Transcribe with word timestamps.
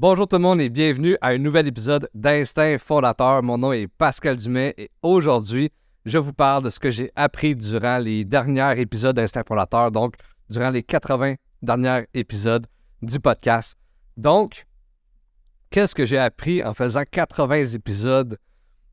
Bonjour 0.00 0.28
tout 0.28 0.36
le 0.36 0.42
monde 0.42 0.60
et 0.60 0.68
bienvenue 0.68 1.18
à 1.20 1.30
un 1.30 1.38
nouvel 1.38 1.66
épisode 1.66 2.08
d'Instinct 2.14 2.78
Fondateur. 2.78 3.42
Mon 3.42 3.58
nom 3.58 3.72
est 3.72 3.88
Pascal 3.88 4.36
Dumais 4.36 4.72
et 4.78 4.92
aujourd'hui, 5.02 5.72
je 6.04 6.18
vous 6.18 6.32
parle 6.32 6.62
de 6.62 6.70
ce 6.70 6.78
que 6.78 6.88
j'ai 6.88 7.10
appris 7.16 7.56
durant 7.56 7.98
les 7.98 8.24
derniers 8.24 8.78
épisodes 8.78 9.16
d'Instinct 9.16 9.42
Fondateur, 9.48 9.90
donc 9.90 10.14
durant 10.48 10.70
les 10.70 10.84
80 10.84 11.34
derniers 11.62 12.06
épisodes 12.14 12.64
du 13.02 13.18
podcast. 13.18 13.76
Donc, 14.16 14.68
qu'est-ce 15.70 15.96
que 15.96 16.06
j'ai 16.06 16.18
appris 16.18 16.62
en 16.62 16.74
faisant 16.74 17.02
80 17.10 17.64
épisodes 17.74 18.38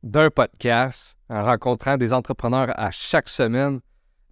d'un 0.02 0.32
podcast, 0.32 1.20
en 1.30 1.44
rencontrant 1.44 1.98
des 1.98 2.14
entrepreneurs 2.14 2.74
à 2.80 2.90
chaque 2.90 3.30
semaine? 3.30 3.80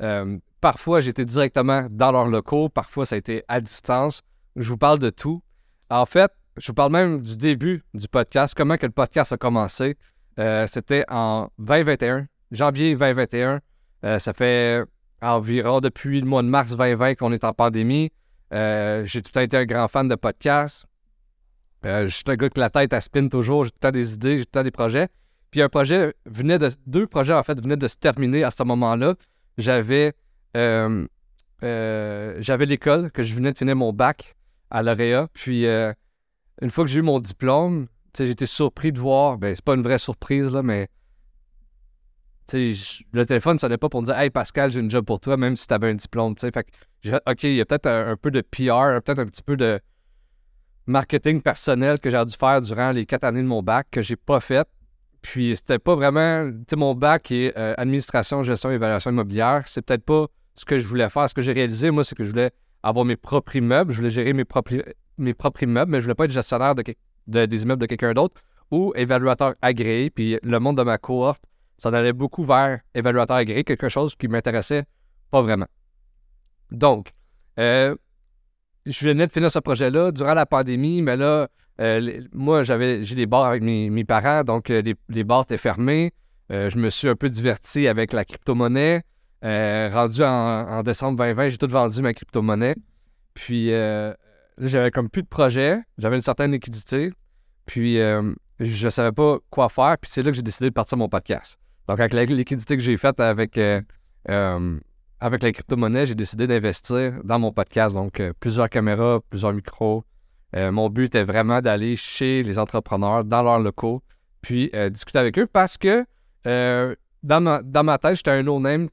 Euh, 0.01 0.39
parfois, 0.59 1.01
j'étais 1.01 1.25
directement 1.25 1.85
dans 1.91 2.11
leurs 2.11 2.25
locaux, 2.25 2.67
parfois, 2.67 3.05
ça 3.05 3.13
a 3.13 3.19
été 3.19 3.43
à 3.47 3.61
distance. 3.61 4.23
Je 4.55 4.69
vous 4.69 4.77
parle 4.79 4.97
de 4.97 5.11
tout. 5.11 5.43
En 5.91 6.07
fait, 6.07 6.31
je 6.57 6.67
vous 6.67 6.73
parle 6.73 6.91
même 6.91 7.21
du 7.21 7.35
début 7.35 7.83
du 7.93 8.07
podcast, 8.07 8.53
comment 8.55 8.77
que 8.77 8.85
le 8.85 8.91
podcast 8.91 9.31
a 9.31 9.37
commencé. 9.37 9.97
Euh, 10.39 10.67
c'était 10.67 11.03
en 11.09 11.49
2021, 11.59 12.27
janvier 12.51 12.95
2021. 12.95 13.59
Euh, 14.05 14.19
ça 14.19 14.33
fait 14.33 14.83
environ 15.21 15.79
depuis 15.79 16.19
le 16.19 16.27
mois 16.27 16.43
de 16.43 16.47
mars 16.47 16.75
2020 16.75 17.15
qu'on 17.15 17.31
est 17.31 17.43
en 17.43 17.53
pandémie. 17.53 18.11
Euh, 18.53 19.03
j'ai 19.05 19.21
tout 19.21 19.29
le 19.29 19.33
temps 19.33 19.41
été 19.41 19.57
un 19.57 19.65
grand 19.65 19.87
fan 19.87 20.07
de 20.07 20.15
podcasts. 20.15 20.85
je 21.83 22.07
suis 22.07 22.23
un 22.27 22.35
gars 22.35 22.49
que 22.49 22.59
la 22.59 22.69
tête 22.69 22.93
à 22.93 23.01
spin 23.01 23.27
toujours. 23.27 23.63
J'ai 23.63 23.71
tout 23.71 23.77
le 23.81 23.87
temps 23.87 23.91
des 23.91 24.13
idées, 24.13 24.37
j'ai 24.37 24.45
tout 24.45 24.49
le 24.53 24.59
temps 24.59 24.63
des 24.63 24.71
projets. 24.71 25.07
Puis 25.49 25.61
un 25.61 25.69
projet 25.69 26.13
venait 26.25 26.59
de. 26.59 26.69
Deux 26.85 27.07
projets 27.07 27.33
en 27.33 27.43
fait 27.43 27.59
venaient 27.59 27.77
de 27.77 27.87
se 27.87 27.97
terminer 27.97 28.43
à 28.43 28.51
ce 28.51 28.63
moment-là. 28.63 29.15
J'avais. 29.57 30.13
j'avais 30.53 31.07
l'école, 32.65 33.11
que 33.11 33.23
je 33.23 33.33
venais 33.33 33.53
de 33.53 33.57
finir 33.57 33.75
mon 33.75 33.93
bac 33.93 34.35
à 34.69 34.83
l'Oréa. 34.83 35.27
Puis 35.33 35.65
une 36.61 36.69
fois 36.69 36.83
que 36.83 36.89
j'ai 36.89 36.99
eu 36.99 37.03
mon 37.03 37.19
diplôme, 37.19 37.87
j'ai 38.17 38.29
été 38.29 38.45
surpris 38.45 38.91
de 38.91 38.99
voir, 38.99 39.37
ben 39.37 39.55
c'est 39.55 39.63
pas 39.63 39.75
une 39.75 39.83
vraie 39.83 39.99
surprise, 39.99 40.51
là, 40.51 40.61
mais 40.63 40.89
le 42.51 43.23
téléphone 43.23 43.57
sonnait 43.57 43.77
pas 43.77 43.89
pour 43.89 44.01
me 44.01 44.05
dire 44.05 44.17
Hey 44.17 44.29
Pascal, 44.29 44.71
j'ai 44.71 44.79
une 44.79 44.91
job 44.91 45.05
pour 45.05 45.19
toi, 45.19 45.37
même 45.37 45.55
si 45.55 45.67
tu 45.67 45.73
avais 45.73 45.89
un 45.89 45.95
diplôme. 45.95 46.35
Fait 46.37 46.51
que, 46.51 47.15
OK, 47.29 47.43
il 47.43 47.55
y 47.55 47.61
a 47.61 47.65
peut-être 47.65 47.87
un, 47.87 48.15
peu 48.15 48.31
de 48.31 48.41
PR, 48.41 49.01
peut-être 49.01 49.19
un 49.19 49.25
petit 49.25 49.43
peu 49.43 49.57
de 49.57 49.79
marketing 50.85 51.41
personnel 51.41 51.99
que 51.99 52.09
j'ai 52.09 52.23
dû 52.25 52.35
faire 52.35 52.61
durant 52.61 52.91
les 52.91 53.05
quatre 53.05 53.23
années 53.23 53.41
de 53.41 53.47
mon 53.47 53.63
bac 53.63 53.87
que 53.91 54.01
j'ai 54.01 54.17
pas 54.17 54.39
fait. 54.39 54.67
Puis 55.21 55.55
c'était 55.55 55.79
pas 55.79 55.95
vraiment. 55.95 56.51
Sais, 56.69 56.75
mon 56.75 56.95
bac 56.95 57.31
est 57.31 57.57
euh, 57.57 57.73
administration, 57.77 58.43
gestion 58.43 58.71
évaluation 58.71 59.11
immobilière. 59.11 59.63
C'est 59.67 59.81
peut-être 59.81 60.03
pas 60.03 60.27
ce 60.55 60.65
que 60.65 60.77
je 60.77 60.85
voulais 60.85 61.09
faire. 61.09 61.29
Ce 61.29 61.33
que 61.33 61.41
j'ai 61.41 61.53
réalisé, 61.53 61.91
moi, 61.91 62.03
c'est 62.03 62.15
que 62.15 62.25
je 62.25 62.29
voulais 62.29 62.51
avoir 62.83 63.05
mes 63.05 63.15
propres 63.15 63.55
immeubles, 63.55 63.93
je 63.93 63.97
voulais 63.97 64.09
gérer 64.09 64.33
mes 64.33 64.43
propres, 64.43 64.73
mes 65.23 65.33
propres 65.33 65.63
immeubles, 65.63 65.91
mais 65.91 65.99
je 65.99 66.05
voulais 66.05 66.15
pas 66.15 66.25
être 66.25 66.31
gestionnaire 66.31 66.75
de, 66.75 67.45
des 67.45 67.63
immeubles 67.63 67.81
de 67.81 67.85
quelqu'un 67.87 68.13
d'autre 68.13 68.41
ou 68.71 68.93
évaluateur 68.95 69.55
agréé. 69.61 70.09
Puis 70.09 70.37
le 70.41 70.59
monde 70.59 70.77
de 70.77 70.83
ma 70.83 70.97
cohorte 70.97 71.43
s'en 71.77 71.93
allait 71.93 72.13
beaucoup 72.13 72.43
vers 72.43 72.79
évaluateur 72.93 73.37
agréé, 73.37 73.63
quelque 73.63 73.89
chose 73.89 74.15
qui 74.15 74.27
m'intéressait 74.27 74.83
pas 75.31 75.41
vraiment. 75.41 75.67
Donc, 76.71 77.11
euh, 77.59 77.95
je 78.85 79.07
venais 79.07 79.27
de 79.27 79.31
finir 79.31 79.51
ce 79.51 79.59
projet-là 79.59 80.11
durant 80.11 80.33
la 80.33 80.45
pandémie, 80.45 81.01
mais 81.01 81.15
là, 81.15 81.47
euh, 81.81 82.21
moi, 82.33 82.63
j'ai 82.63 83.15
des 83.15 83.25
bars 83.25 83.45
avec 83.45 83.63
mes, 83.63 84.03
parents, 84.03 84.43
donc 84.43 84.69
euh, 84.69 84.81
les, 85.09 85.23
bars 85.23 85.43
étaient 85.43 85.57
fermés. 85.57 86.11
je 86.49 86.77
me 86.77 86.89
suis 86.89 87.07
un 87.07 87.15
peu 87.15 87.29
diverti 87.29 87.87
avec 87.87 88.13
la 88.13 88.25
crypto-monnaie. 88.25 89.03
rendu 89.41 90.23
en, 90.23 90.27
en, 90.27 90.83
décembre 90.83 91.17
2020, 91.17 91.49
j'ai 91.49 91.57
tout 91.57 91.67
vendu 91.67 92.01
ma 92.01 92.13
crypto-monnaie. 92.13 92.75
Puis 93.33 93.71
j'avais 94.57 94.91
comme 94.91 95.09
plus 95.09 95.23
de 95.23 95.27
projet, 95.27 95.79
j'avais 95.97 96.15
une 96.15 96.21
certaine 96.21 96.51
liquidité, 96.51 97.11
puis 97.65 97.99
euh, 97.99 98.33
je 98.59 98.89
savais 98.89 99.11
pas 99.11 99.37
quoi 99.49 99.69
faire, 99.69 99.97
puis 99.99 100.11
c'est 100.13 100.23
là 100.23 100.31
que 100.31 100.35
j'ai 100.35 100.41
décidé 100.41 100.69
de 100.69 100.73
partir 100.73 100.97
mon 100.97 101.09
podcast. 101.09 101.59
Donc, 101.87 101.99
avec 101.99 102.13
la 102.13 102.25
liquidité 102.25 102.77
que 102.77 102.83
j'ai 102.83 102.97
faite 102.97 103.19
avec, 103.19 103.57
euh, 103.57 103.81
euh, 104.29 104.79
avec 105.19 105.43
la 105.43 105.51
crypto-monnaie, 105.51 106.05
j'ai 106.05 106.15
décidé 106.15 106.47
d'investir 106.47 107.21
dans 107.23 107.39
mon 107.39 107.51
podcast. 107.51 107.93
Donc, 107.93 108.21
plusieurs 108.39 108.69
caméras, 108.69 109.19
plusieurs 109.29 109.53
micros. 109.53 110.05
mon 110.55 110.89
but 110.89 111.05
était 111.05 111.23
vraiment 111.23 111.61
d'aller 111.61 111.95
chez 111.95 112.43
les 112.43 112.57
entrepreneurs, 112.59 113.25
dans 113.25 113.43
leurs 113.43 113.59
locaux, 113.59 114.01
puis 114.41 114.71
discuter 114.91 115.19
avec 115.19 115.37
eux 115.39 115.47
parce 115.47 115.77
que 115.77 116.05
dans, 116.45 117.41
ma, 117.41 117.61
dans 117.61 117.83
ma 117.83 117.97
tête, 117.97 118.17
j'étais 118.17 118.31
un 118.31 118.43
no-name, 118.43 118.87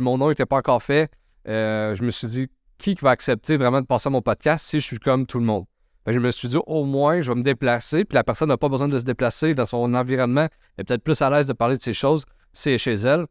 mon 0.00 0.18
nom 0.18 0.28
n'était 0.28 0.46
pas 0.46 0.58
encore 0.58 0.82
fait. 0.82 1.10
je 1.46 2.02
me 2.02 2.10
suis 2.10 2.28
dit, 2.28 2.48
qui 2.78 2.94
va 3.00 3.10
accepter 3.10 3.56
vraiment 3.56 3.80
de 3.80 3.86
passer 3.86 4.08
à 4.08 4.10
mon 4.10 4.22
podcast 4.22 4.66
si 4.66 4.80
je 4.80 4.84
suis 4.84 4.98
comme 4.98 5.26
tout 5.26 5.38
le 5.38 5.44
monde? 5.44 5.64
je 6.06 6.18
me 6.18 6.30
suis 6.30 6.48
dit, 6.48 6.58
au 6.66 6.84
moins, 6.84 7.22
je 7.22 7.32
vais 7.32 7.38
me 7.38 7.42
déplacer, 7.42 8.04
puis 8.04 8.14
la 8.14 8.24
personne 8.24 8.48
n'a 8.48 8.58
pas 8.58 8.68
besoin 8.68 8.88
de 8.88 8.98
se 8.98 9.04
déplacer 9.04 9.54
dans 9.54 9.64
son 9.64 9.94
environnement, 9.94 10.48
elle 10.76 10.82
est 10.82 10.84
peut-être 10.84 11.02
plus 11.02 11.20
à 11.22 11.30
l'aise 11.30 11.46
de 11.46 11.54
parler 11.54 11.76
de 11.76 11.82
ces 11.82 11.94
choses, 11.94 12.26
c'est 12.52 12.76
chez 12.76 12.92
elle. 12.92 13.26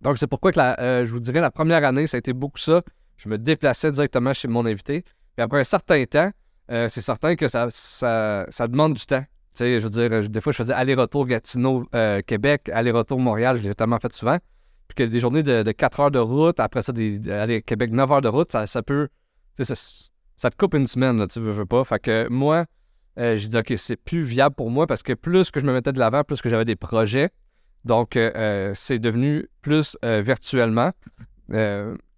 Donc, 0.00 0.18
c'est 0.18 0.26
pourquoi 0.26 0.50
que 0.50 0.58
euh, 0.58 1.06
je 1.06 1.12
vous 1.12 1.20
dirais, 1.20 1.40
la 1.40 1.50
première 1.50 1.84
année, 1.84 2.06
ça 2.06 2.16
a 2.16 2.18
été 2.18 2.32
beaucoup 2.32 2.58
ça. 2.58 2.82
Je 3.18 3.28
me 3.28 3.38
déplaçais 3.38 3.92
directement 3.92 4.32
chez 4.32 4.48
mon 4.48 4.64
invité. 4.64 5.02
Puis 5.02 5.42
après 5.42 5.60
un 5.60 5.64
certain 5.64 6.04
temps, 6.06 6.30
euh, 6.70 6.88
c'est 6.88 7.02
certain 7.02 7.36
que 7.36 7.48
ça, 7.48 7.68
ça, 7.70 8.68
demande 8.68 8.94
du 8.94 9.04
temps. 9.04 9.20
Tu 9.20 9.26
sais, 9.54 9.80
je 9.80 9.84
veux 9.84 9.90
dire, 9.90 10.28
des 10.28 10.40
fois, 10.40 10.52
je 10.52 10.56
faisais 10.56 10.72
aller-retour 10.72 11.26
Gatineau-Québec, 11.26 12.68
euh, 12.68 12.72
aller-retour 12.74 13.20
Montréal, 13.20 13.58
je 13.58 13.68
l'ai 13.68 13.74
tellement 13.74 13.98
fait 13.98 14.12
souvent 14.12 14.38
puis 14.90 15.06
que 15.06 15.10
des 15.10 15.20
journées 15.20 15.42
de, 15.42 15.70
4 15.70 16.00
heures 16.00 16.10
de 16.10 16.18
route, 16.18 16.58
après 16.58 16.82
ça, 16.82 16.92
des, 16.92 17.30
aller 17.30 17.62
Québec 17.62 17.92
9 17.92 18.12
heures 18.12 18.20
de 18.20 18.28
route, 18.28 18.50
ça, 18.50 18.82
peut. 18.82 19.08
Ça, 19.60 19.74
ça, 20.36 20.50
te 20.50 20.56
coupe 20.56 20.74
une 20.74 20.86
semaine, 20.86 21.26
tu 21.28 21.40
veux, 21.40 21.52
veux 21.52 21.66
pas. 21.66 21.84
Fait 21.84 22.00
que 22.00 22.28
moi, 22.28 22.64
euh, 23.18 23.36
j'ai 23.36 23.48
dit, 23.48 23.56
OK, 23.56 23.72
c'est 23.76 23.96
plus 23.96 24.22
viable 24.22 24.54
pour 24.54 24.70
moi 24.70 24.86
parce 24.86 25.02
que 25.02 25.12
plus 25.12 25.50
que 25.50 25.60
je 25.60 25.64
me 25.64 25.72
mettais 25.72 25.92
de 25.92 25.98
l'avant, 25.98 26.24
plus 26.24 26.40
que 26.40 26.48
j'avais 26.48 26.64
des 26.64 26.76
projets. 26.76 27.30
Donc, 27.84 28.16
euh, 28.16 28.32
euh, 28.34 28.72
c'est 28.74 28.98
devenu 28.98 29.48
plus 29.62 29.96
virtuellement. 30.02 30.90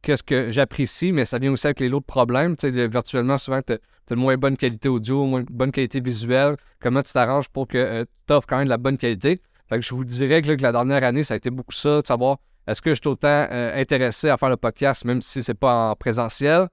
Qu'est-ce 0.02 0.22
que 0.24 0.50
j'apprécie, 0.50 1.12
mais 1.12 1.24
ça 1.24 1.38
vient 1.38 1.52
aussi 1.52 1.66
avec 1.66 1.78
les 1.78 1.92
autres 1.92 2.06
problèmes. 2.06 2.56
Tu 2.56 2.72
sais, 2.72 2.88
virtuellement, 2.88 3.38
souvent, 3.38 3.60
tu 3.62 3.74
as, 3.74 4.16
moins 4.16 4.36
bonne 4.36 4.56
qualité 4.56 4.88
audio, 4.88 5.24
moins 5.26 5.44
bonne 5.48 5.70
qualité 5.70 6.00
visuelle. 6.00 6.56
Comment 6.80 7.02
tu 7.02 7.12
t'arranges 7.12 7.48
pour 7.48 7.68
que 7.68 8.04
tu 8.26 8.32
offres 8.32 8.46
quand 8.48 8.56
même 8.56 8.64
de 8.64 8.70
la 8.70 8.78
bonne 8.78 8.98
qualité? 8.98 9.40
Fait 9.68 9.76
que 9.78 9.84
je 9.84 9.94
vous 9.94 10.04
dirais 10.04 10.42
que, 10.42 10.54
que 10.54 10.62
la 10.62 10.72
dernière 10.72 11.04
année, 11.04 11.22
ça 11.22 11.34
a 11.34 11.36
été 11.36 11.50
beaucoup 11.50 11.72
ça, 11.72 12.00
de 12.00 12.06
savoir 12.06 12.38
est-ce 12.72 12.82
que 12.82 12.94
je 12.94 13.00
suis 13.00 13.08
autant 13.08 13.46
euh, 13.50 13.80
intéressé 13.80 14.28
à 14.30 14.36
faire 14.36 14.48
le 14.48 14.56
podcast, 14.56 15.04
même 15.04 15.20
si 15.20 15.42
c'est 15.42 15.54
pas 15.54 15.90
en 15.90 15.94
présentiel? 15.94 16.68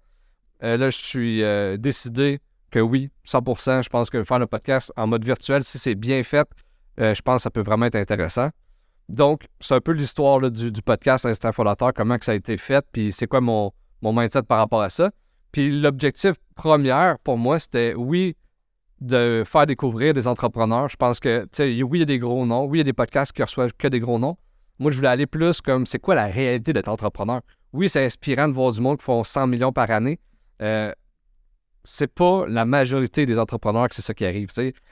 Euh, 0.64 0.78
là, 0.78 0.90
je 0.90 0.98
suis 0.98 1.44
euh, 1.44 1.78
décidé 1.78 2.40
que 2.72 2.80
oui, 2.80 3.10
100%. 3.28 3.84
Je 3.84 3.90
pense 3.90 4.10
que 4.10 4.24
faire 4.24 4.40
le 4.40 4.48
podcast 4.48 4.94
en 4.96 5.08
mode 5.08 5.26
virtuel, 5.26 5.64
si 5.64 5.78
c'est 5.78 5.96
bien 5.96 6.24
fait, 6.24 6.48
je 6.98 7.22
pense 7.22 7.38
que 7.38 7.42
ça 7.44 7.50
peut 7.50 7.62
vraiment 7.62 7.86
être 7.86 7.96
intéressant. 7.96 8.50
Donc, 9.08 9.48
c'est 9.60 9.74
un 9.74 9.80
peu 9.80 9.94
l'histoire 9.94 10.52
du, 10.52 10.82
podcast 10.82 11.26
Instant 11.26 11.52
Fondateur, 11.52 11.94
comment 11.94 12.18
que 12.18 12.26
ça 12.26 12.34
a 12.34 12.36
été 12.36 12.58
fait, 12.58 12.86
puis 12.92 13.12
c'est 13.12 13.26
quoi 13.26 13.42
mon, 13.42 13.72
mindset 14.02 14.44
par 14.44 14.60
rapport 14.60 14.82
à 14.82 14.90
ça. 14.90 15.12
Puis 15.52 15.80
l'objectif 15.80 16.34
premier 16.56 17.14
pour 17.24 17.38
moi, 17.38 17.58
c'était 17.58 17.96
oui, 17.96 18.36
de 19.02 19.44
faire 19.46 19.66
découvrir 19.66 20.14
des 20.14 20.28
entrepreneurs. 20.28 20.90
Je 20.90 20.98
pense 20.98 21.20
que, 21.20 21.44
tu 21.44 21.50
sais, 21.54 21.84
oui, 21.84 22.00
il 22.00 22.02
y 22.02 22.04
a 22.04 22.06
des 22.06 22.20
gros 22.20 22.46
noms, 22.46 22.66
oui, 22.66 22.78
il 22.78 22.82
y 22.82 22.82
a 22.82 22.84
des 22.84 22.94
podcasts 22.94 23.32
qui 23.32 23.42
reçoivent 23.42 23.74
que 23.78 23.88
des 23.88 24.00
gros 24.00 24.20
noms, 24.20 24.38
moi, 24.80 24.92
je 24.92 24.98
voulais 24.98 25.10
aller 25.10 25.28
plus 25.28 25.62
comme 25.62 25.86
c'est 25.86 26.00
quoi 26.00 26.16
la 26.16 26.28
réalité 26.28 26.72
d'être 26.72 26.88
entrepreneur? 26.88 27.42
Oui, 27.74 27.90
c'est 27.90 28.04
inspirant 28.04 28.48
de 28.48 28.54
voir 28.54 28.72
du 28.72 28.82
monde 28.82 28.98
qui 28.98 29.04
font 29.04 29.24
100 29.24 29.48
millions 29.48 29.74
par 29.74 29.92
année. 29.92 30.20
Euh, 30.62 30.92
c'est 31.84 32.08
pas 32.08 32.46
la 32.48 32.66
majorité 32.66 33.26
des 33.26 33.38
entrepreneurs 33.38 33.90
que 33.90 33.96
c'est 33.96 34.02
ça 34.02 34.14
qui 34.14 34.26
arrive. 34.26 34.50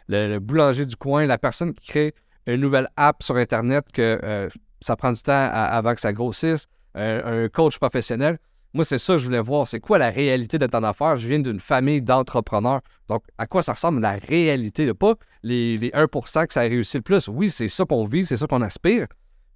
Le, 0.08 0.40
boulanger 0.40 0.86
du 0.86 0.96
coin, 0.96 1.26
la 1.26 1.38
personne 1.38 1.74
qui 1.74 1.88
crée 1.88 2.14
une 2.46 2.62
nouvelle 2.62 2.88
app 2.98 3.24
sur 3.24 3.36
Internet 3.38 3.86
que 3.94 4.20
euh, 4.24 4.50
ça 4.82 4.96
prend 4.96 5.12
du 5.12 5.22
temps 5.22 5.50
avant 5.52 5.96
que 5.96 6.02
ça 6.02 6.14
grossisse, 6.14 6.68
un 6.96 7.48
coach 7.50 7.78
professionnel. 7.78 8.38
Moi, 8.74 8.86
c'est 8.86 9.00
ça 9.00 9.14
que 9.14 9.20
je 9.20 9.26
voulais 9.26 9.42
voir. 9.42 9.68
C'est 9.68 9.80
quoi 9.80 9.98
la 9.98 10.10
réalité 10.10 10.58
d'être 10.58 10.76
en 10.76 10.84
affaires? 10.84 11.16
Je 11.16 11.28
viens 11.28 11.40
d'une 11.40 11.60
famille 11.60 12.02
d'entrepreneurs. 12.02 12.82
Donc, 13.08 13.24
à 13.38 13.48
quoi 13.48 13.64
ça 13.64 13.74
ressemble 13.74 14.02
la 14.02 14.18
réalité? 14.18 14.94
Pas 14.94 15.16
les, 15.44 15.78
les 15.78 15.90
1% 15.90 16.48
que 16.48 16.54
ça 16.54 16.62
a 16.62 16.64
réussi 16.64 16.98
le 16.98 17.04
plus. 17.04 17.28
Oui, 17.28 17.50
c'est 17.50 17.70
ça 17.70 17.86
qu'on 17.86 18.06
vit, 18.06 18.26
c'est 18.26 18.38
ça 18.38 18.48
qu'on 18.48 18.62
aspire. 18.62 19.08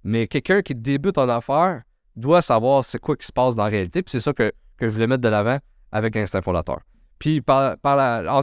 Mais 0.04 0.26
quelqu'un 0.26 0.62
qui 0.62 0.74
débute 0.74 1.18
en 1.18 1.28
affaires 1.28 1.82
doit 2.16 2.42
savoir 2.42 2.84
c'est 2.84 2.98
quoi 2.98 3.16
qui 3.16 3.26
se 3.26 3.32
passe 3.32 3.54
dans 3.54 3.64
la 3.64 3.70
réalité. 3.70 4.02
Puis 4.02 4.12
c'est 4.12 4.20
ça 4.20 4.32
que, 4.32 4.52
je 4.80 4.88
voulais 4.88 5.06
mettre 5.06 5.22
de 5.22 5.28
l'avant 5.28 5.58
avec 5.92 6.16
Instinct 6.16 6.42
Fondateur. 6.42 6.80
Puis 7.18 7.40
par, 7.40 7.76
par 7.78 7.96
la 7.96 8.42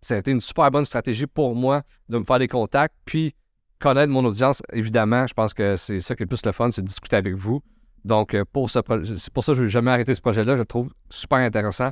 ça 0.00 0.14
a 0.14 0.18
été 0.18 0.30
une 0.30 0.40
super 0.40 0.70
bonne 0.70 0.84
stratégie 0.84 1.26
pour 1.26 1.54
moi 1.54 1.82
de 2.08 2.18
me 2.18 2.24
faire 2.24 2.38
des 2.38 2.48
contacts, 2.48 2.94
puis 3.04 3.34
connaître 3.78 4.10
mon 4.10 4.24
audience. 4.24 4.62
Évidemment, 4.72 5.26
je 5.26 5.34
pense 5.34 5.52
que 5.52 5.76
c'est 5.76 6.00
ça 6.00 6.14
qui 6.14 6.22
est 6.22 6.24
le 6.24 6.28
plus 6.28 6.44
le 6.44 6.52
fun, 6.52 6.70
c'est 6.70 6.82
de 6.82 6.86
discuter 6.86 7.16
avec 7.16 7.34
vous. 7.34 7.62
Donc, 8.04 8.34
euh, 8.34 8.44
pour 8.50 8.70
ce 8.70 8.78
c'est 9.18 9.32
pour 9.32 9.44
ça 9.44 9.52
que 9.52 9.58
je 9.58 9.64
n'ai 9.64 9.68
jamais 9.68 9.90
arrêté 9.90 10.14
ce 10.14 10.22
projet-là. 10.22 10.56
Je 10.56 10.62
le 10.62 10.66
trouve 10.66 10.90
super 11.10 11.38
intéressant 11.38 11.90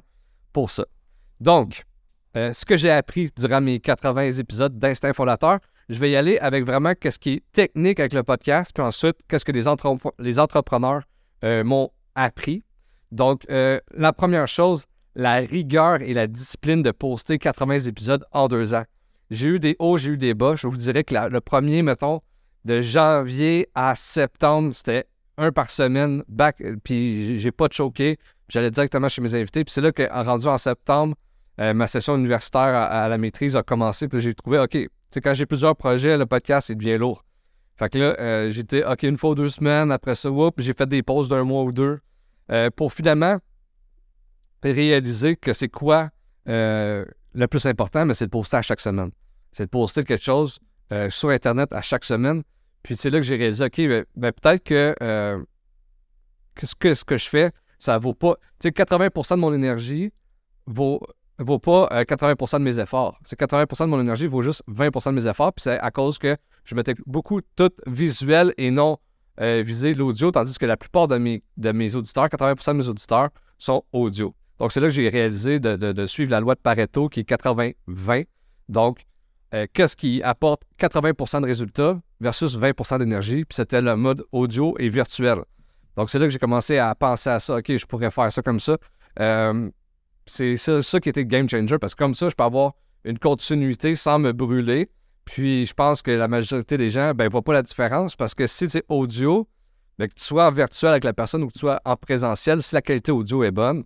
pour 0.52 0.70
ça. 0.70 0.86
Donc, 1.40 1.84
euh, 2.36 2.52
ce 2.52 2.64
que 2.64 2.76
j'ai 2.76 2.90
appris 2.90 3.30
durant 3.36 3.60
mes 3.60 3.80
80 3.80 4.32
épisodes 4.32 4.78
d'Instinct 4.78 5.12
Fondateur, 5.12 5.58
je 5.88 5.98
vais 5.98 6.10
y 6.10 6.16
aller 6.16 6.38
avec 6.38 6.64
vraiment 6.64 6.94
qu'est-ce 6.94 7.18
qui 7.18 7.34
est 7.34 7.42
technique 7.52 8.00
avec 8.00 8.12
le 8.12 8.22
podcast, 8.22 8.72
puis 8.74 8.82
ensuite, 8.82 9.16
qu'est-ce 9.28 9.44
que 9.44 9.52
les, 9.52 10.38
entrepreneurs 10.38 11.02
euh, 11.44 11.64
m'ont 11.64 11.90
appris. 12.14 12.64
Donc, 13.10 13.46
euh, 13.50 13.80
la 13.94 14.12
première 14.12 14.48
chose, 14.48 14.84
la 15.14 15.36
rigueur 15.36 16.02
et 16.02 16.12
la 16.12 16.26
discipline 16.26 16.82
de 16.82 16.90
poster 16.90 17.38
80 17.38 17.80
épisodes 17.80 18.24
en 18.32 18.48
deux 18.48 18.74
ans. 18.74 18.84
J'ai 19.30 19.48
eu 19.48 19.58
des 19.58 19.76
hauts, 19.78 19.98
j'ai 19.98 20.10
eu 20.10 20.16
des 20.18 20.34
bas. 20.34 20.56
Je 20.56 20.66
vous 20.66 20.76
dirais 20.76 21.04
que 21.04 21.14
le 21.14 21.40
premier, 21.40 21.82
mettons, 21.82 22.20
de 22.64 22.80
janvier 22.80 23.68
à 23.74 23.94
septembre, 23.96 24.74
c'était 24.74 25.06
un 25.36 25.52
par 25.52 25.70
semaine, 25.70 26.22
back, 26.28 26.62
puis 26.84 27.38
j'ai 27.38 27.52
pas 27.52 27.68
choqué. 27.70 28.18
J'allais 28.48 28.70
directement 28.70 29.08
chez 29.08 29.22
mes 29.22 29.34
invités. 29.34 29.64
Puis 29.64 29.72
c'est 29.72 29.80
là 29.80 29.92
qu'en 29.92 30.22
rendu 30.22 30.46
en 30.46 30.58
septembre, 30.58 31.14
euh, 31.60 31.74
ma 31.74 31.86
session 31.86 32.16
universitaire 32.16 32.74
à, 32.74 33.08
la 33.08 33.18
maîtrise 33.18 33.56
a 33.56 33.62
commencé. 33.62 34.08
Puis 34.08 34.20
j'ai 34.20 34.34
trouvé, 34.34 34.58
OK, 34.58 34.76
quand 35.16 35.34
j'ai 35.34 35.46
plusieurs 35.46 35.76
projets, 35.76 36.16
le 36.16 36.26
podcast, 36.26 36.68
il 36.68 36.76
devient 36.76 36.98
lourd. 36.98 37.24
Fait 37.76 37.88
que 37.88 37.98
là, 37.98 38.16
euh, 38.18 38.50
j'étais, 38.50 38.84
OK, 38.84 39.02
une 39.04 39.16
fois 39.16 39.30
ou 39.30 39.34
deux 39.34 39.48
semaines. 39.48 39.92
Après 39.92 40.14
ça, 40.14 40.28
j'ai 40.58 40.72
fait 40.72 40.88
des 40.88 41.02
pauses 41.02 41.28
d'un 41.28 41.44
mois 41.44 41.62
ou 41.62 41.72
deux 41.72 42.00
euh, 42.50 42.70
pour 42.74 42.92
finalement 42.92 43.38
réaliser 44.62 45.36
que 45.36 45.52
c'est 45.52 45.68
quoi 45.68 46.10
le 46.46 47.46
plus 47.46 47.66
important, 47.66 48.06
mais 48.06 48.14
c'est 48.14 48.24
de 48.24 48.30
poster 48.30 48.56
à 48.56 48.62
chaque 48.62 48.80
semaine. 48.80 49.10
C'est 49.52 49.64
de 49.64 49.70
poster 49.70 50.02
quelque 50.02 50.24
chose 50.24 50.58
sur 51.10 51.28
Internet 51.28 51.72
à 51.72 51.82
chaque 51.82 52.04
semaine. 52.04 52.42
Puis 52.82 52.96
c'est 52.96 53.10
là 53.10 53.18
que 53.18 53.24
j'ai 53.24 53.36
réalisé, 53.36 53.64
OK, 53.66 53.76
ben, 53.76 54.04
ben 54.16 54.32
peut-être 54.32 54.64
que, 54.64 54.94
ce 56.62 56.74
que 56.74 56.94
ce 56.94 57.04
que 57.04 57.18
je 57.18 57.28
fais, 57.28 57.52
ça 57.78 57.98
vaut 57.98 58.14
pas. 58.14 58.36
Tu 58.60 58.68
sais, 58.68 58.70
80% 58.70 59.36
de 59.36 59.40
mon 59.40 59.54
énergie 59.54 60.10
vaut, 60.66 61.00
vaut 61.38 61.58
pas 61.58 61.88
80% 62.04 62.56
euh, 62.56 62.58
de 62.58 62.64
mes 62.64 62.78
efforts. 62.78 63.18
C'est 63.24 63.38
80% 63.38 63.84
de 63.84 63.86
mon 63.86 64.00
énergie 64.00 64.26
vaut 64.26 64.42
juste 64.42 64.62
20% 64.68 65.10
de 65.10 65.20
mes 65.20 65.26
efforts. 65.26 65.52
Puis 65.52 65.64
c'est 65.64 65.78
à 65.78 65.90
cause 65.90 66.18
que 66.18 66.36
je 66.64 66.74
mettais 66.74 66.94
beaucoup 67.06 67.40
tout 67.56 67.70
visuel 67.86 68.52
et 68.56 68.70
non 68.70 68.98
euh, 69.40 69.62
visé 69.64 69.94
l'audio, 69.94 70.30
tandis 70.32 70.58
que 70.58 70.66
la 70.66 70.76
plupart 70.76 71.06
de 71.06 71.16
mes, 71.16 71.42
de 71.56 71.70
mes 71.70 71.94
auditeurs, 71.94 72.26
80% 72.26 72.72
de 72.72 72.76
mes 72.78 72.88
auditeurs, 72.88 73.28
sont 73.56 73.84
audio. 73.92 74.34
Donc 74.58 74.72
c'est 74.72 74.80
là 74.80 74.88
que 74.88 74.92
j'ai 74.92 75.08
réalisé 75.08 75.60
de, 75.60 76.06
suivre 76.06 76.30
la 76.32 76.40
loi 76.40 76.54
de 76.54 76.60
Pareto 76.60 77.08
qui 77.08 77.20
est 77.20 77.28
80-20. 77.28 78.26
Donc, 78.68 79.06
euh, 79.54 79.66
qu'est-ce 79.72 79.96
qui 79.96 80.22
apporte 80.22 80.62
80% 80.80 81.40
de 81.40 81.46
résultats 81.46 82.00
versus 82.20 82.56
20% 82.56 82.98
d'énergie? 82.98 83.44
Puis 83.44 83.54
c'était 83.54 83.80
le 83.80 83.96
mode 83.96 84.24
audio 84.32 84.74
et 84.78 84.88
virtuel. 84.88 85.38
Donc, 85.96 86.10
c'est 86.10 86.18
là 86.18 86.26
que 86.26 86.30
j'ai 86.30 86.38
commencé 86.38 86.78
à 86.78 86.94
penser 86.94 87.30
à 87.30 87.40
ça. 87.40 87.56
OK, 87.56 87.76
je 87.76 87.86
pourrais 87.86 88.10
faire 88.10 88.32
ça 88.32 88.42
comme 88.42 88.60
ça. 88.60 88.76
C'est 90.28 90.56
ça, 90.56 91.00
qui 91.00 91.08
était 91.08 91.24
game 91.24 91.48
changer 91.48 91.78
parce 91.78 91.94
que 91.94 92.02
comme 92.02 92.14
ça, 92.14 92.28
je 92.28 92.34
peux 92.34 92.44
avoir 92.44 92.72
une 93.04 93.18
continuité 93.18 93.96
sans 93.96 94.18
me 94.18 94.32
brûler. 94.32 94.90
Puis, 95.24 95.66
je 95.66 95.74
pense 95.74 96.00
que 96.00 96.10
la 96.10 96.28
majorité 96.28 96.76
des 96.78 96.90
gens 96.90 97.08
ne 97.08 97.12
ben, 97.12 97.28
voient 97.28 97.42
pas 97.42 97.52
la 97.52 97.62
différence 97.62 98.16
parce 98.16 98.34
que 98.34 98.46
si 98.46 98.68
c'est 98.70 98.84
audio, 98.88 99.46
ben, 99.98 100.08
que 100.08 100.14
tu 100.14 100.24
sois 100.24 100.46
en 100.46 100.50
virtuel 100.50 100.92
avec 100.92 101.04
la 101.04 101.12
personne 101.12 101.42
ou 101.42 101.48
que 101.48 101.52
tu 101.52 101.60
sois 101.60 101.80
en 101.84 101.96
présentiel, 101.96 102.62
si 102.62 102.74
la 102.74 102.82
qualité 102.82 103.12
audio 103.12 103.44
est 103.44 103.50
bonne, 103.50 103.84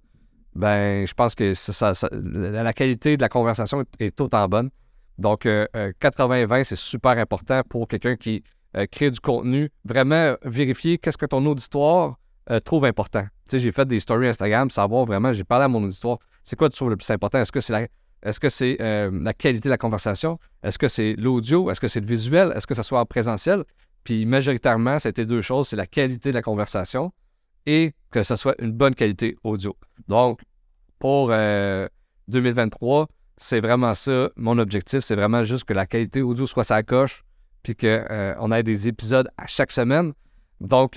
ben, 0.55 1.07
je 1.07 1.15
pense 1.15 1.35
que 1.35 1.55
la 2.11 2.73
qualité 2.73 3.17
de 3.17 3.23
la 3.23 3.29
conversation 3.29 3.85
est, 3.99 4.21
autant 4.21 4.49
bonne. 4.49 4.71
Donc, 5.19 5.45
80-20, 5.45 6.61
euh, 6.61 6.65
c'est 6.65 6.77
super 6.77 7.13
important 7.13 7.63
pour 7.69 7.89
quelqu'un 7.89 8.17
qui 8.17 8.43
euh, 8.77 8.87
créer 8.87 9.11
du 9.11 9.21
contenu, 9.21 9.71
vraiment 9.85 10.35
vérifier 10.45 10.97
qu'est-ce 10.97 11.19
que 11.19 11.27
ton 11.27 11.45
auditoire 11.45 12.19
euh, 12.51 12.59
trouve 12.59 12.87
important. 12.87 13.23
Tu 13.23 13.29
sais, 13.51 13.59
j'ai 13.59 13.71
fait 13.71 13.87
des 13.87 14.01
stories 14.01 14.29
Instagram, 14.29 14.71
savoir 14.71 15.05
vraiment, 15.05 15.31
j'ai 15.31 15.45
parlé 15.45 15.67
à 15.67 15.69
mon 15.69 15.85
auditoire, 15.85 16.19
c'est 16.43 16.57
quoi 16.57 16.69
tu 16.69 16.77
trouves 16.77 16.91
le 16.91 16.97
plus 16.97 17.11
important? 17.11 17.39
Est-ce 17.39 17.53
que 17.53 17.61
c'est 17.61 17.73
la, 17.73 17.87
est-ce 18.23 18.41
que 18.41 18.49
c'est 18.49 18.77
euh, 18.81 19.11
la 19.13 19.35
qualité 19.35 19.69
de 19.69 19.71
la 19.71 19.79
conversation? 19.79 20.39
Est-ce 20.63 20.79
que 20.79 20.89
c'est 20.89 21.15
l'audio? 21.15 21.71
Est-ce 21.71 21.81
que 21.81 21.89
c'est 21.89 22.01
le 22.01 22.07
visuel? 22.07 22.53
Est-ce 22.55 22.67
que 22.67 22.75
ça 22.75 22.83
soit 22.83 23.01
en 23.01 23.07
présentiel? 23.07 23.65
Puis 24.05 24.27
majoritairement, 24.27 24.99
c'était 24.99 25.27
deux 25.27 25.41
choses, 25.41 25.69
c'est 25.69 25.77
la 25.77 25.87
qualité 25.87 26.31
de 26.31 26.35
la 26.35 26.43
conversation 26.43 27.13
et 27.67 27.95
que 28.11 28.23
ce 28.23 28.37
soit 28.37 28.55
une 28.61 28.73
bonne 28.73 28.95
qualité 28.95 29.37
audio. 29.45 29.77
Donc, 30.09 30.41
pour 30.99 31.29
2023, 31.29 33.09
c'est 33.37 33.61
vraiment 33.61 33.95
ça, 33.95 34.31
mon 34.37 34.59
objectif, 34.59 35.01
c'est 35.01 35.17
vraiment 35.17 35.45
juste 35.45 35.65
que 35.65 35.75
la 35.75 35.87
qualité 35.87 36.23
audio 36.23 36.47
soit 36.47 36.65
sa 36.65 36.83
coche, 36.83 37.25
puis 37.63 37.75
qu'on 37.75 37.87
euh, 37.87 38.53
ait 38.53 38.63
des 38.63 38.89
épisodes 38.89 39.29
à 39.37 39.47
chaque 39.47 39.73
semaine. 39.73 40.13
Donc, 40.61 40.97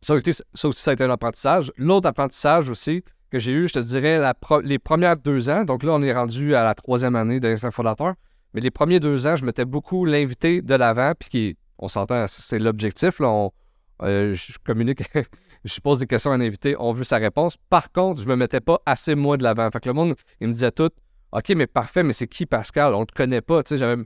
ça, 0.00 0.14
aussi, 0.14 0.32
ça 0.54 0.90
a 0.90 0.94
été 0.94 1.04
un 1.04 1.10
apprentissage. 1.10 1.72
L'autre 1.76 2.08
apprentissage 2.08 2.70
aussi 2.70 3.04
que 3.32 3.38
j'ai 3.38 3.52
eu, 3.52 3.66
je 3.66 3.72
te 3.72 3.78
dirais, 3.78 4.20
les 4.62 4.78
premières 4.78 5.16
deux 5.16 5.48
ans, 5.48 5.64
donc 5.64 5.82
là, 5.82 5.92
on 5.94 6.02
est 6.02 6.12
rendu 6.12 6.54
à 6.54 6.62
la 6.62 6.74
troisième 6.74 7.16
année 7.16 7.40
d'Instinct 7.40 7.70
Fondateur, 7.70 8.14
mais 8.52 8.60
les 8.60 8.70
premiers 8.70 9.00
deux 9.00 9.26
ans, 9.26 9.36
je 9.36 9.44
mettais 9.44 9.64
beaucoup 9.64 10.04
l'invité 10.04 10.60
de 10.60 10.74
l'avant, 10.74 11.14
puis 11.18 11.30
qui, 11.30 11.56
on 11.78 11.88
s'entend, 11.88 12.26
c'est 12.28 12.58
l'objectif. 12.58 13.20
Euh, 13.22 14.34
je 14.34 14.58
communique, 14.64 15.02
je 15.64 15.80
pose 15.80 15.98
des 15.98 16.06
questions 16.06 16.30
à 16.30 16.34
un 16.34 16.40
invité, 16.42 16.76
on 16.78 16.92
veut 16.92 17.04
sa 17.04 17.16
réponse. 17.16 17.56
Par 17.70 17.90
contre, 17.90 18.20
je 18.20 18.28
me 18.28 18.36
mettais 18.36 18.60
pas 18.60 18.80
assez 18.84 19.14
moi 19.14 19.38
de 19.38 19.44
l'avant. 19.44 19.70
Fait 19.70 19.80
que 19.80 19.88
le 19.88 19.94
monde, 19.94 20.14
il 20.40 20.48
me 20.48 20.52
disait 20.52 20.70
tout, 20.70 20.90
OK, 21.32 21.48
mais 21.56 21.66
parfait, 21.66 22.02
mais 22.02 22.12
c'est 22.12 22.28
qui 22.28 22.44
Pascal? 22.44 22.94
On 22.94 23.00
ne 23.00 23.04
te 23.06 23.14
connaît 23.14 23.40
pas. 23.40 23.62
Tu 23.62 23.78
sais, 23.78 23.96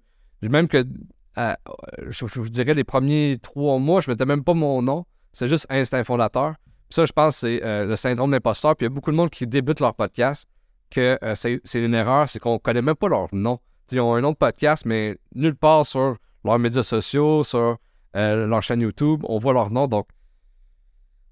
même 0.43 0.69
que 0.69 0.85
je, 2.09 2.25
vous 2.25 2.49
dirais, 2.49 2.75
les 2.75 2.85
premiers 2.85 3.39
trois 3.43 3.79
mois, 3.79 4.01
je 4.01 4.09
ne 4.09 4.15
mettais 4.15 4.25
même 4.25 4.45
pas 4.45 4.55
mon 4.55 4.83
nom. 4.83 5.05
C'est 5.33 5.49
juste 5.49 5.67
Instinct 5.69 6.05
Fondateur. 6.05 6.55
Ça, 6.91 7.05
je 7.05 7.13
pense, 7.13 7.39
c'est 7.39 7.63
euh, 7.65 7.85
le 7.87 7.97
syndrome 7.97 8.31
d'imposteur. 8.31 8.77
Puis 8.77 8.85
il 8.87 8.91
y 8.91 8.93
a 8.93 8.95
beaucoup 8.95 9.11
de 9.11 9.17
monde 9.17 9.31
qui 9.31 9.47
débute 9.47 9.81
leur 9.81 9.95
podcast 9.95 10.49
que 10.91 11.19
euh, 11.23 11.35
c'est 11.35 11.61
une 11.75 11.95
erreur, 11.95 12.29
c'est 12.29 12.39
qu'on 12.39 12.55
ne 12.55 12.59
connaît 12.59 12.83
même 12.83 12.95
pas 12.95 13.09
leur 13.09 13.29
nom. 13.33 13.59
ils 13.91 14.01
ont 14.01 14.15
un 14.15 14.21
nom 14.21 14.31
de 14.31 14.37
podcast, 14.37 14.85
mais 14.87 15.19
nulle 15.35 15.57
part 15.57 15.85
sur 15.85 16.17
leurs 16.45 16.59
médias 16.59 16.85
sociaux, 16.85 17.43
sur 17.43 17.77
euh, 18.15 18.47
leur 18.47 18.63
chaîne 18.63 18.81
YouTube, 18.81 19.23
on 19.25 19.39
voit 19.39 19.53
leur 19.53 19.71
nom. 19.71 19.89
Donc, 19.89 20.07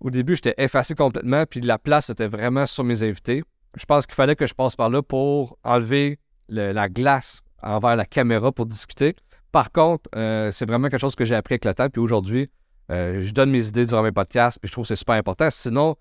au 0.00 0.10
début, 0.10 0.34
j'étais 0.34 0.54
effacé 0.58 0.94
complètement, 0.94 1.44
puis 1.46 1.60
la 1.60 1.78
place 1.78 2.10
était 2.10 2.26
vraiment 2.26 2.66
sur 2.66 2.82
mes 2.82 3.02
invités. 3.04 3.44
Je 3.76 3.84
pense 3.84 4.06
qu'il 4.06 4.14
fallait 4.14 4.36
que 4.36 4.46
je 4.46 4.54
passe 4.54 4.74
par 4.74 4.90
là 4.90 5.02
pour 5.02 5.56
enlever 5.64 6.18
la 6.48 6.88
glace 6.88 7.42
envers 7.62 7.96
la 7.96 8.04
caméra 8.04 8.52
pour 8.52 8.66
discuter. 8.66 9.14
Par 9.50 9.72
contre, 9.72 10.10
c'est 10.52 10.66
vraiment 10.66 10.88
quelque 10.88 11.00
chose 11.00 11.14
que 11.14 11.24
j'ai 11.24 11.34
appris 11.34 11.54
avec 11.54 11.64
le 11.64 11.74
temps. 11.74 11.88
Puis 11.88 12.02
aujourd'hui, 12.02 12.50
euh, 12.90 13.22
je 13.22 13.32
donne 13.32 13.50
mes 13.50 13.66
idées 13.66 13.86
durant 13.86 14.02
mes 14.02 14.12
podcasts. 14.12 14.58
Puis 14.58 14.68
je 14.68 14.72
trouve 14.72 14.84
que 14.84 14.88
c'est 14.88 14.96
super 14.96 15.14
important. 15.14 15.48
Sinon, 15.50 15.96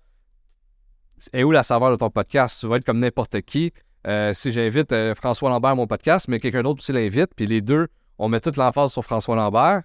est 1.32 1.42
où 1.42 1.50
la 1.50 1.62
saveur 1.62 1.90
de 1.90 1.96
ton 1.96 2.10
podcast? 2.10 2.58
Tu 2.60 2.66
vas 2.66 2.76
être 2.76 2.84
comme 2.84 2.98
n'importe 2.98 3.40
qui. 3.42 3.72
Euh, 4.06 4.34
si 4.34 4.52
j'invite 4.52 4.94
François 5.14 5.48
Lambert 5.48 5.70
à 5.70 5.74
mon 5.74 5.86
podcast, 5.86 6.28
mais 6.28 6.38
quelqu'un 6.38 6.62
d'autre 6.62 6.80
aussi 6.80 6.92
l'invite, 6.92 7.30
puis 7.34 7.46
les 7.46 7.62
deux, 7.62 7.88
on 8.18 8.28
met 8.28 8.40
toute 8.40 8.56
l'emphase 8.56 8.92
sur 8.92 9.02
François 9.02 9.34
Lambert, 9.34 9.82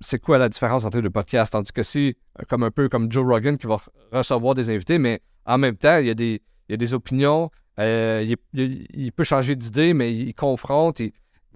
c'est 0.00 0.18
quoi 0.18 0.36
la 0.36 0.48
différence 0.48 0.84
entre 0.84 0.96
les 0.96 1.02
deux 1.02 1.10
podcasts? 1.10 1.52
Tandis 1.52 1.72
que 1.72 1.82
si, 1.82 2.16
comme 2.48 2.64
un 2.64 2.70
peu 2.70 2.88
comme 2.88 3.10
Joe 3.10 3.24
Rogan 3.24 3.56
qui 3.56 3.66
va 3.66 3.78
recevoir 4.12 4.54
des 4.54 4.68
invités, 4.68 4.98
mais 4.98 5.22
en 5.44 5.58
même 5.58 5.76
temps, 5.76 5.98
il 5.98 6.08
y 6.08 6.10
a 6.10 6.14
des, 6.14 6.42
des 6.68 6.94
opinions, 6.94 7.50
il, 7.78 9.12
peut 9.14 9.24
changer 9.24 9.54
d'idée, 9.54 9.94
mais 9.94 10.12
il 10.12 10.34
confronte 10.34 11.00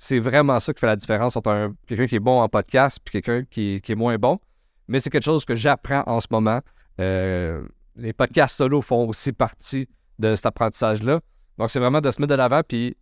c'est 0.03 0.19
vraiment 0.19 0.59
ça 0.61 0.73
qui 0.73 0.81
fait 0.81 0.87
la 0.87 0.97
différence 0.97 1.37
entre 1.37 1.75
quelqu'un 1.87 2.07
qui 2.07 2.17
est 2.17 2.21
bon 2.21 2.41
en 2.41 2.49
podcast 2.49 3.03
et 3.07 3.21
quelqu'un 3.21 3.45
qui, 3.45 3.83
est 3.87 3.95
moins 3.95 4.17
bon. 4.17 4.41
Mais 4.89 4.99
c'est 4.99 5.11
quelque 5.11 5.25
chose 5.25 5.45
que 5.45 5.55
j'apprends 5.55 6.03
en 6.07 6.21
ce 6.21 6.27
moment. 6.31 6.61
Euh, 7.01 7.63
les 7.97 8.15
podcasts 8.15 8.57
solo 8.57 8.81
font 8.81 9.07
aussi 9.07 9.31
partie 9.35 9.87
de 10.19 10.35
cet 10.37 10.47
apprentissage-là. 10.47 11.21
Donc, 11.59 11.71
c'est 11.71 11.81
vraiment 11.81 12.01
de 12.01 12.11
se 12.11 12.19
mettre 12.19 12.31
de 12.31 12.37
l'avant, 12.37 12.63
puis 12.67 12.97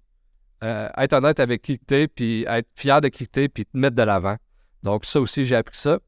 euh, 0.64 0.88
être 0.98 1.12
honnête 1.12 1.38
avec 1.38 1.62
qui 1.62 1.78
tu 1.78 2.08
puis 2.08 2.44
être 2.48 2.68
fier 2.74 3.00
de 3.00 3.06
qui 3.06 3.28
tu 3.28 3.48
puis 3.48 3.64
te 3.64 3.78
mettre 3.78 3.94
de 3.94 4.02
l'avant. 4.02 4.36
Donc, 4.82 5.04
ça 5.04 5.20
aussi, 5.20 5.44
j'ai 5.44 5.54
appris 5.54 5.78
ça. 5.78 6.00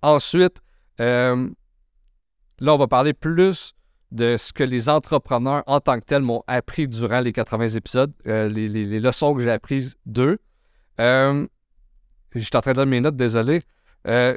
Ensuite, 0.00 0.56
euh, 1.02 1.50
là, 2.60 2.74
on 2.74 2.78
va 2.78 2.86
parler 2.86 3.12
plus 3.12 3.74
de 4.12 4.36
ce 4.36 4.52
que 4.52 4.64
les 4.64 4.88
entrepreneurs 4.88 5.62
en 5.66 5.80
tant 5.80 5.98
que 5.98 6.04
tels 6.04 6.22
m'ont 6.22 6.42
appris 6.46 6.88
durant 6.88 7.20
les 7.20 7.32
80 7.32 7.68
épisodes, 7.70 8.12
euh, 8.26 8.48
les, 8.48 9.00
leçons 9.00 9.34
que 9.34 9.42
j'ai 9.42 9.50
apprises 9.50 9.96
d'eux. 10.06 10.38
Euh, 11.00 11.46
je 12.32 12.40
suis 12.40 12.56
en 12.56 12.60
train 12.60 12.72
de 12.72 12.76
donner 12.76 12.90
mes 12.92 13.00
notes, 13.00 13.16
désolé. 13.16 13.62
Euh, 14.06 14.34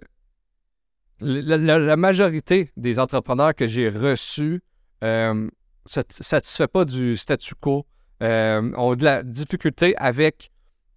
la, 1.21 1.95
majorité 1.95 2.71
des 2.77 2.97
entrepreneurs 2.97 3.53
que 3.53 3.67
j'ai 3.67 3.89
reçus 3.89 4.61
ne 5.01 5.49
satisfait 5.85 6.67
pas 6.67 6.85
du 6.85 7.17
statu 7.17 7.55
quo, 7.55 7.85
ont 8.21 8.95
de 8.95 9.03
la 9.03 9.23
difficulté 9.23 9.95
avec, 9.97 10.51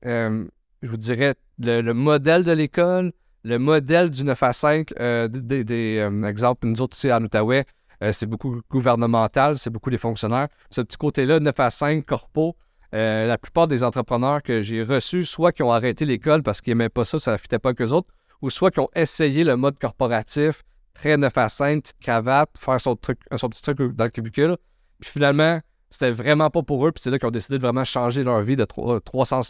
je 0.05 0.47
vous 0.83 0.97
dirais, 0.97 1.35
le, 1.59 1.93
modèle 1.93 2.45
de 2.45 2.52
l'école, 2.52 3.12
le 3.43 3.59
modèle 3.59 4.11
du 4.11 4.25
9 4.25 4.43
à 4.43 4.52
5, 4.52 4.95
des, 5.29 5.64
des 5.64 6.09
exemples, 6.25 6.69
nous 6.69 6.81
autres 6.81 6.97
ici 6.97 7.12
en 7.12 7.23
Outaouais, 7.23 7.67
euh, 8.02 8.12
c'est 8.12 8.26
beaucoup 8.26 8.61
gouvernemental, 8.68 9.56
c'est 9.56 9.71
beaucoup 9.71 9.90
des 9.90 9.99
fonctionnaires. 9.99 10.49
Ce 10.71 10.80
petit 10.80 10.97
côté-là, 10.97 11.38
9 11.38 11.61
à 11.61 11.71
5, 11.71 12.04
corpo, 12.04 12.56
euh, 12.94 13.26
la 13.26 13.38
plupart 13.38 13.68
des 13.68 13.85
entrepreneurs 13.85 14.42
que 14.42 14.61
j'ai 14.61 14.82
reçus, 14.82 15.25
soit 15.25 15.52
qui 15.52 15.62
ont 15.62 15.71
arrêté 15.71 16.04
l'école 16.04 16.42
parce 16.42 16.61
qu'ils 16.61 16.73
n'aimaient 16.73 16.88
pas 16.88 17.04
ça, 17.04 17.18
ça 17.21 17.32
ne 17.32 17.37
fitait 17.37 17.61
pas 17.61 17.71
avec 17.71 17.80
eux 17.80 17.92
autres, 17.92 18.09
ou 18.42 18.50
soit 18.50 18.73
qui 18.73 18.80
ont 18.80 18.88
essayé 18.97 19.44
le 19.44 19.56
mode 19.56 19.78
corporatif, 19.78 20.64
très 20.94 21.16
9 21.16 21.38
à 21.38 21.49
5, 21.49 21.82
petite 21.82 21.99
cravate, 22.00 22.50
faire 22.59 22.80
son, 22.80 22.97
truc, 22.97 23.21
son 23.37 23.49
petit 23.49 23.62
truc 23.62 23.78
dans 23.94 24.04
le 24.04 24.11
cubicule. 24.11 24.56
Puis 25.00 25.11
finalement, 25.11 25.61
c'était 25.88 26.11
vraiment 26.11 26.50
pas 26.50 26.62
pour 26.62 26.85
eux. 26.87 26.90
Puis 26.90 27.02
c'est 27.02 27.11
là 27.11 27.21
qu'ils 27.21 27.28
ont 27.28 27.32
décidé 27.32 27.56
de 27.56 27.62
vraiment 27.62 27.85
changer 27.85 28.25
leur 28.25 28.42
vie 28.42 28.56
de 28.56 28.64
300, 28.64 29.42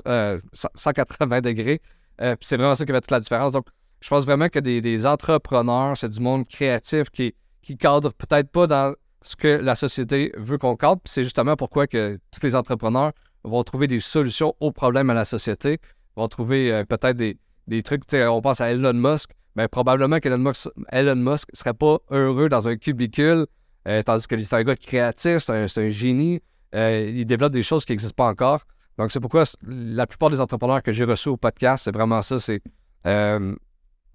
180 0.74 1.36
euh, 1.36 1.40
degrés. 1.40 1.80
puis 2.18 2.36
c'est 2.42 2.56
vraiment 2.58 2.74
ça 2.74 2.84
qui 2.84 2.92
fait 2.92 3.00
toute 3.00 3.10
la 3.10 3.20
différence. 3.20 3.52
Donc, 3.52 3.66
je 4.00 4.08
pense 4.08 4.26
vraiment 4.26 4.48
que 4.48 4.58
des 4.58 5.06
entrepreneurs, 5.06 5.96
c'est 5.96 6.08
du 6.08 6.20
monde 6.20 6.46
créatif 6.46 7.08
qui, 7.10 7.34
qui 7.62 7.76
cadre 7.76 8.12
peut-être 8.12 8.50
pas 8.50 8.66
dans 8.66 8.94
ce 9.22 9.36
que 9.36 9.48
la 9.48 9.74
société 9.74 10.32
veut 10.36 10.58
qu'on 10.58 10.76
cadre. 10.76 11.00
c'est 11.04 11.24
justement 11.24 11.56
pourquoi 11.56 11.86
que 11.86 12.18
tous 12.30 12.44
les 12.44 12.54
entrepreneurs 12.54 13.12
vont 13.44 13.62
trouver 13.62 13.86
des 13.86 14.00
solutions 14.00 14.54
aux 14.60 14.72
problèmes 14.72 15.10
à 15.10 15.14
la 15.14 15.24
société, 15.24 15.78
vont 16.16 16.28
trouver 16.28 16.72
euh, 16.72 16.84
peut-être 16.84 17.16
des, 17.16 17.38
des 17.66 17.82
trucs. 17.82 18.02
On 18.12 18.40
pense 18.40 18.60
à 18.60 18.70
Elon 18.70 18.92
Musk. 18.92 19.30
mais 19.54 19.64
ben, 19.64 19.68
probablement 19.68 20.18
qu'Elon 20.18 20.38
Musk 20.38 20.68
ne 20.84 21.36
serait 21.56 21.74
pas 21.74 21.98
heureux 22.10 22.48
dans 22.48 22.68
un 22.68 22.76
cubicule, 22.76 23.46
euh, 23.88 24.02
tandis 24.02 24.26
que 24.26 24.38
c'est 24.42 24.56
un 24.56 24.62
gars 24.62 24.76
créatif, 24.76 25.38
c'est 25.38 25.78
un, 25.78 25.88
génie. 25.88 26.40
Euh, 26.74 27.12
il 27.14 27.26
développe 27.26 27.52
des 27.52 27.62
choses 27.62 27.84
qui 27.84 27.92
n'existent 27.92 28.14
pas 28.16 28.30
encore. 28.30 28.62
Donc, 28.98 29.10
c'est 29.10 29.20
pourquoi 29.20 29.44
la 29.66 30.06
plupart 30.06 30.30
des 30.30 30.40
entrepreneurs 30.40 30.82
que 30.82 30.92
j'ai 30.92 31.04
reçus 31.04 31.28
au 31.28 31.36
podcast, 31.36 31.84
c'est 31.84 31.94
vraiment 31.94 32.22
ça. 32.22 32.38
C'est 32.38 32.62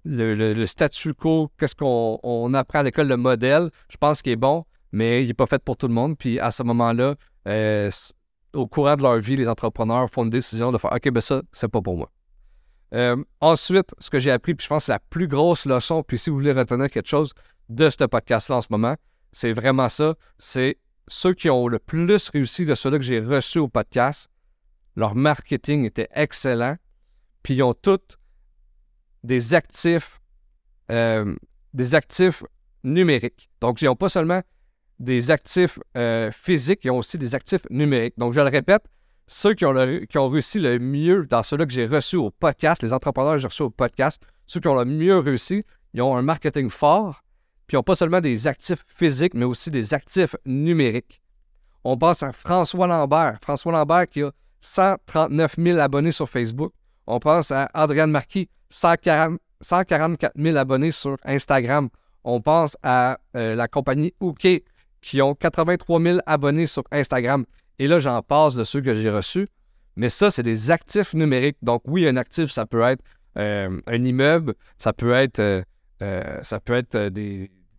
le, 0.04 0.64
statu 0.66 1.14
quo, 1.14 1.50
qu'est-ce 1.58 1.74
qu'on 1.74 2.54
apprend 2.54 2.80
à 2.80 2.82
l'école, 2.82 3.08
le 3.08 3.16
modèle, 3.16 3.70
je 3.90 3.96
pense 3.96 4.22
qu'il 4.22 4.32
est 4.32 4.36
bon, 4.36 4.64
mais 4.92 5.22
il 5.22 5.28
n'est 5.28 5.34
pas 5.34 5.46
fait 5.46 5.62
pour 5.62 5.76
tout 5.76 5.88
le 5.88 5.94
monde. 5.94 6.16
Puis 6.16 6.38
à 6.38 6.50
ce 6.50 6.62
moment-là, 6.62 7.14
au 8.54 8.66
courant 8.66 8.96
de 8.96 9.02
leur 9.02 9.18
vie, 9.18 9.36
les 9.36 9.48
entrepreneurs 9.48 10.08
font 10.10 10.24
une 10.24 10.30
décision 10.30 10.72
de 10.72 10.78
faire 10.78 10.92
OK, 10.92 11.10
ben 11.10 11.20
ça, 11.20 11.42
c'est 11.52 11.68
pas 11.68 11.82
pour 11.82 11.96
moi. 11.96 12.10
Euh, 12.94 13.22
ensuite, 13.40 13.94
ce 13.98 14.08
que 14.08 14.18
j'ai 14.18 14.30
appris, 14.30 14.54
puis 14.54 14.64
je 14.64 14.68
pense 14.68 14.84
que 14.84 14.86
c'est 14.86 14.92
la 14.92 15.00
plus 15.10 15.28
grosse 15.28 15.66
leçon, 15.66 16.02
puis 16.02 16.18
si 16.18 16.30
vous 16.30 16.36
voulez 16.36 16.52
retenir 16.52 16.88
quelque 16.88 17.08
chose 17.08 17.32
de 17.68 17.90
ce 17.90 18.04
podcast-là 18.04 18.56
en 18.56 18.62
ce 18.62 18.68
moment, 18.70 18.96
c'est 19.32 19.52
vraiment 19.52 19.88
ça. 19.88 20.14
C'est 20.38 20.78
ceux 21.06 21.34
qui 21.34 21.50
ont 21.50 21.68
le 21.68 21.78
plus 21.78 22.30
réussi 22.30 22.64
de 22.64 22.74
ceux-là 22.74 22.98
que 22.98 23.04
j'ai 23.04 23.20
reçus 23.20 23.58
au 23.58 23.68
podcast, 23.68 24.30
leur 24.96 25.14
marketing 25.14 25.84
était 25.84 26.08
excellent, 26.14 26.76
puis 27.42 27.54
ils 27.56 27.62
ont 27.62 27.74
tous 27.74 28.17
des 29.24 29.54
actifs, 29.54 30.20
euh, 30.90 31.34
des 31.74 31.94
actifs 31.94 32.42
numériques. 32.84 33.50
Donc, 33.60 33.82
ils 33.82 33.86
n'ont 33.86 33.96
pas 33.96 34.08
seulement 34.08 34.42
des 34.98 35.30
actifs 35.30 35.78
euh, 35.96 36.30
physiques, 36.32 36.80
ils 36.84 36.90
ont 36.90 36.98
aussi 36.98 37.18
des 37.18 37.34
actifs 37.34 37.62
numériques. 37.70 38.14
Donc, 38.18 38.32
je 38.32 38.40
le 38.40 38.48
répète, 38.48 38.82
ceux 39.26 39.54
qui 39.54 39.64
ont, 39.64 39.74
qui 40.08 40.18
ont 40.18 40.28
réussi 40.28 40.58
le 40.58 40.78
mieux 40.78 41.26
dans 41.26 41.42
ceux-là 41.42 41.66
que 41.66 41.72
j'ai 41.72 41.86
reçus 41.86 42.16
au 42.16 42.30
podcast, 42.30 42.82
les 42.82 42.92
entrepreneurs 42.92 43.34
que 43.34 43.40
j'ai 43.40 43.48
reçus 43.48 43.62
au 43.62 43.70
podcast, 43.70 44.22
ceux 44.46 44.60
qui 44.60 44.68
ont 44.68 44.74
le 44.74 44.84
mieux 44.84 45.18
réussi, 45.18 45.64
ils 45.94 46.02
ont 46.02 46.16
un 46.16 46.22
marketing 46.22 46.70
fort, 46.70 47.22
puis 47.66 47.74
ils 47.74 47.78
n'ont 47.78 47.82
pas 47.82 47.94
seulement 47.94 48.20
des 48.20 48.46
actifs 48.46 48.84
physiques, 48.86 49.34
mais 49.34 49.44
aussi 49.44 49.70
des 49.70 49.94
actifs 49.94 50.34
numériques. 50.46 51.20
On 51.84 51.96
pense 51.96 52.22
à 52.22 52.32
François 52.32 52.86
Lambert. 52.86 53.38
François 53.42 53.72
Lambert 53.72 54.08
qui 54.08 54.22
a 54.22 54.32
139 54.60 55.56
000 55.58 55.78
abonnés 55.78 56.12
sur 56.12 56.28
Facebook. 56.28 56.72
On 57.10 57.20
pense 57.20 57.50
à 57.52 57.70
Adrienne 57.72 58.10
Marquis, 58.10 58.50
144 58.68 60.32
000 60.36 60.56
abonnés 60.58 60.92
sur 60.92 61.16
Instagram. 61.24 61.88
On 62.22 62.42
pense 62.42 62.76
à 62.82 63.18
euh, 63.34 63.54
la 63.54 63.66
compagnie 63.66 64.12
OK, 64.20 64.46
qui 65.00 65.22
ont 65.22 65.34
83 65.34 66.02
000 66.02 66.18
abonnés 66.26 66.66
sur 66.66 66.84
Instagram. 66.92 67.46
Et 67.78 67.88
là, 67.88 67.98
j'en 67.98 68.20
passe 68.20 68.56
de 68.56 68.62
ceux 68.62 68.82
que 68.82 68.92
j'ai 68.92 69.08
reçus. 69.08 69.48
Mais 69.96 70.10
ça, 70.10 70.30
c'est 70.30 70.42
des 70.42 70.70
actifs 70.70 71.14
numériques. 71.14 71.56
Donc, 71.62 71.80
oui, 71.86 72.06
un 72.06 72.18
actif, 72.18 72.50
ça 72.50 72.66
peut 72.66 72.82
être 72.82 73.02
euh, 73.38 73.80
un 73.86 74.04
immeuble, 74.04 74.52
ça 74.76 74.92
peut 74.92 75.14
être, 75.14 75.64
euh, 76.02 76.42
ça 76.42 76.60
peut 76.60 76.74
être 76.74 77.10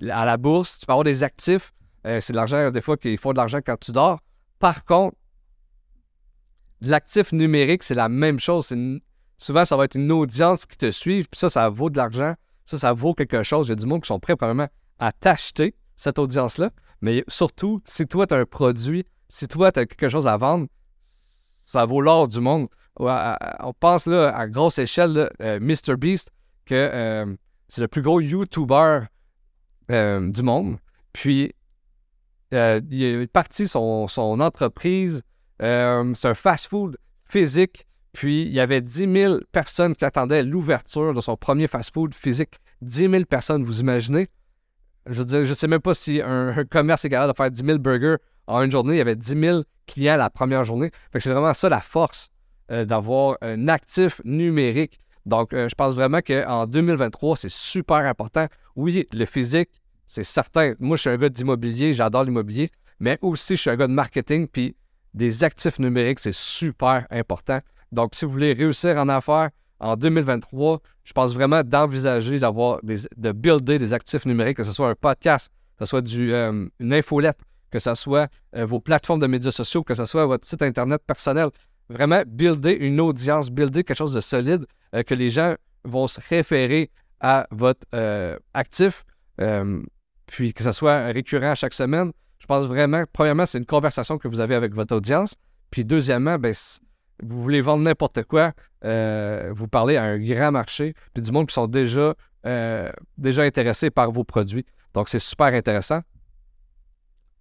à 0.10 0.26
la 0.26 0.38
bourse. 0.38 0.80
Tu 0.80 0.88
peux 0.88 0.94
avoir 0.94 1.04
des 1.04 1.22
actifs. 1.22 1.72
c'est 2.04 2.32
de 2.32 2.36
l'argent, 2.36 2.72
des 2.72 2.82
fois, 2.82 2.98
qu'il 2.98 3.20
faut 3.20 3.34
de 3.34 3.38
l'argent 3.38 3.60
quand 3.64 3.80
tu 3.80 3.92
dors. 3.92 4.20
Par 4.58 4.86
contre, 4.86 5.16
l'actif 6.82 7.32
numérique, 7.32 7.84
c'est 7.84 7.94
la 7.94 8.10
même 8.10 8.40
chose. 8.40 8.74
Souvent, 9.39 9.65
ça 9.65 9.75
va 9.75 9.86
être 9.86 9.96
une 9.96 10.12
audience 10.12 10.65
qui 10.67 10.77
te 10.77 10.91
suit, 10.91 11.24
puis 11.24 11.39
ça, 11.39 11.50
ça 11.50 11.67
vaut 11.69 11.89
de 11.89 11.98
l'argent. 11.98 12.36
Ça, 12.65 12.77
ça 12.77 12.93
vaut 12.93 13.15
quelque 13.15 13.41
chose. 13.41 13.67
Il 13.67 13.69
y 13.69 13.72
a 13.72 13.75
du 13.75 13.88
monde 13.88 14.03
qui 14.03 14.08
sont 14.08 14.19
prêts, 14.19 14.36
probablement, 14.36 14.67
à 15.00 15.12
t'acheter 15.12 15.74
cette 15.96 16.19
audience-là. 16.19 16.69
Mais 17.01 17.24
surtout, 17.27 17.81
si 17.86 18.05
toi, 18.05 18.27
tu 18.27 18.36
as 18.36 18.38
un 18.38 18.46
produit, 18.46 19.05
si 19.27 19.48
toi, 19.48 19.72
tu 19.72 19.79
as 19.79 19.86
quelque 19.88 20.10
chose 20.10 20.27
à 20.27 20.38
vendre, 20.38 20.67
ça 21.01 21.86
vaut 21.86 22.01
l'or 22.01 22.27
du 22.27 22.39
monde. 22.41 22.67
On 23.00 23.74
pense 23.79 24.05
là, 24.05 24.36
à 24.36 24.48
grosse 24.48 24.77
échelle, 24.77 25.29
euh, 25.41 25.60
MrBeast, 25.60 26.31
que 26.65 26.75
euh, 26.75 27.36
c'est 27.69 27.81
le 27.81 27.88
plus 27.88 28.01
gros 28.01 28.19
YouTuber 28.19 29.01
euh, 29.89 30.29
du 30.29 30.43
monde. 30.43 30.77
Puis, 31.13 31.53
il 32.51 33.03
est 33.03 33.31
parti 33.31 33.67
son 33.67 34.08
entreprise. 34.39 35.24
c'est 35.60 35.65
un 36.25 36.36
fast-food 36.36 36.98
physique. 37.25 37.88
Puis, 38.13 38.44
il 38.44 38.54
y 38.54 38.60
avait 38.60 38.82
10 38.82 39.12
000 39.12 39.38
personnes 39.51 39.96
qui 39.96 40.06
attendaient 40.06 40.44
l'ouverture 40.44 41.13
de 41.13 41.22
son 41.22 41.38
premier 41.38 41.68
fast-food 41.68 42.13
physique. 42.13 42.60
10 42.82 43.10
000 43.10 43.25
personnes, 43.25 43.63
vous 43.63 43.82
imaginez? 43.82 44.28
Je 45.06 45.24
je 45.44 45.54
sais 45.54 45.68
même 45.68 45.82
pas 45.82 45.94
si 45.94 46.22
un, 46.22 46.63
commerce 46.66 47.06
est 47.06 47.10
capable 47.10 47.34
de 47.34 47.38
faire 47.38 47.51
10 47.51 47.66
000 47.66 47.78
burgers 47.80 48.18
en 48.48 48.62
une 48.62 48.72
journée. 48.72 48.96
Il 48.96 48.98
y 48.98 49.01
avait 49.01 49.16
10 49.16 49.39
000 49.39 49.63
clients 49.88 50.18
la 50.18 50.30
première 50.30 50.63
journée. 50.63 50.92
C'est 51.13 51.32
vraiment 51.32 51.54
ça 51.54 51.70
la 51.70 51.82
force 51.82 52.30
euh, 52.72 52.86
d'avoir 52.86 53.38
un 53.42 53.68
actif 53.68 54.22
numérique. 54.24 55.00
Donc, 55.25 55.54
euh, 55.54 55.68
je 55.70 55.75
pense 55.75 55.96
vraiment 55.96 56.22
qu'en 56.22 56.66
2023, 56.66 57.38
c'est 57.38 57.51
super 57.51 57.98
important. 57.98 58.48
Oui, 58.75 59.08
le 59.12 59.25
physique, 59.25 59.70
c'est 60.06 60.24
certain. 60.24 60.74
Moi, 60.80 60.98
je 60.98 61.01
suis 61.01 61.10
un 61.10 61.18
gars 61.18 61.30
d'immobilier, 61.30 61.94
j'adore 61.94 62.24
l'immobilier, 62.24 62.70
mais 63.00 63.18
aussi, 63.22 63.56
je 63.56 63.62
suis 63.62 63.70
un 63.70 63.75
gars 63.75 63.88
de 63.88 63.94
marketing, 63.94 64.48
puis 64.48 64.75
des 65.13 65.44
actifs 65.44 65.80
numériques, 65.80 66.20
c'est 66.20 66.34
super 66.34 67.06
important. 67.10 67.60
Donc, 67.91 68.15
si 68.15 68.25
vous 68.25 68.31
voulez 68.31 68.53
réussir 68.53 68.98
en 68.98 69.10
affaires, 69.10 69.50
en 69.79 69.96
2023, 69.96 70.81
je 71.03 71.13
pense 71.13 71.34
vraiment 71.34 71.63
d'envisager 71.63 72.39
d'avoir 72.39 72.79
de 72.84 73.31
builder 73.31 73.79
des 73.79 73.93
actifs 73.93 74.25
numériques, 74.25 74.58
que 74.58 74.63
ce 74.63 74.74
soit 74.74 74.89
un 74.89 74.96
podcast, 74.96 75.51
que 75.77 75.86
ce 75.86 75.89
soit 75.89 76.01
du, 76.01 76.34
euh, 76.34 76.67
une 76.79 76.93
infolette, 76.93 77.39
que 77.72 77.79
ce 77.79 77.96
soit 77.96 78.29
euh, 78.55 78.65
vos 78.65 78.79
plateformes 78.79 79.19
de 79.19 79.27
médias 79.27 79.51
sociaux, 79.51 79.84
que 79.84 79.96
ce 79.96 80.05
soit 80.05 80.25
votre 80.25 80.46
site 80.46 80.62
Internet 80.62 81.01
personnel. 81.05 81.50
Vraiment, 81.89 82.22
builder 82.27 82.74
une 82.74 83.00
audience, 83.00 83.50
builder 83.50 83.84
quelque 83.84 83.98
chose 83.98 84.13
de 84.13 84.19
solide, 84.19 84.65
euh, 84.93 85.03
que 85.03 85.15
les 85.15 85.29
gens 85.29 85.55
vont 85.86 86.08
se 86.08 86.19
référer 86.29 86.91
à 87.22 87.48
votre 87.51 87.86
actif, 88.53 89.03
puis 90.25 90.53
que 90.53 90.63
ce 90.63 90.72
soit 90.72 91.08
récurrent 91.08 91.51
à 91.51 91.55
chaque 91.55 91.74
semaine. 91.74 92.13
Je 92.39 92.46
pense 92.46 92.65
vraiment, 92.65 93.03
premièrement, 93.12 93.46
c'est 93.46 93.58
une 93.58 93.65
conversation 93.65 94.17
que 94.17 94.29
vous 94.29 94.39
avez 94.39 94.55
avec 94.55 94.74
votre 94.74 94.96
audience. 94.96 95.36
Puis 95.69 95.84
deuxièmement, 95.84 96.38
ben, 96.38 96.53
vous 97.24 97.42
voulez 97.42 97.62
vendre 97.62 97.84
n'importe 97.84 98.24
quoi, 98.24 98.54
euh, 98.86 99.52
vous 99.54 99.68
parlez 99.68 99.98
à 99.98 100.04
un 100.04 100.18
grand 100.18 100.52
marché, 100.52 100.94
puis 101.14 101.22
du 101.22 101.32
monde 101.32 101.48
qui 101.48 101.54
sont 101.54 101.68
déjà, 101.68 102.14
euh, 102.46 102.92
déjà 103.18 103.44
intéressés 103.44 103.90
par 103.90 104.12
vos 104.12 104.24
produits. 104.24 104.66
Donc, 104.94 105.10
c'est 105.10 105.20
super 105.20 105.48
intéressant. 105.48 106.02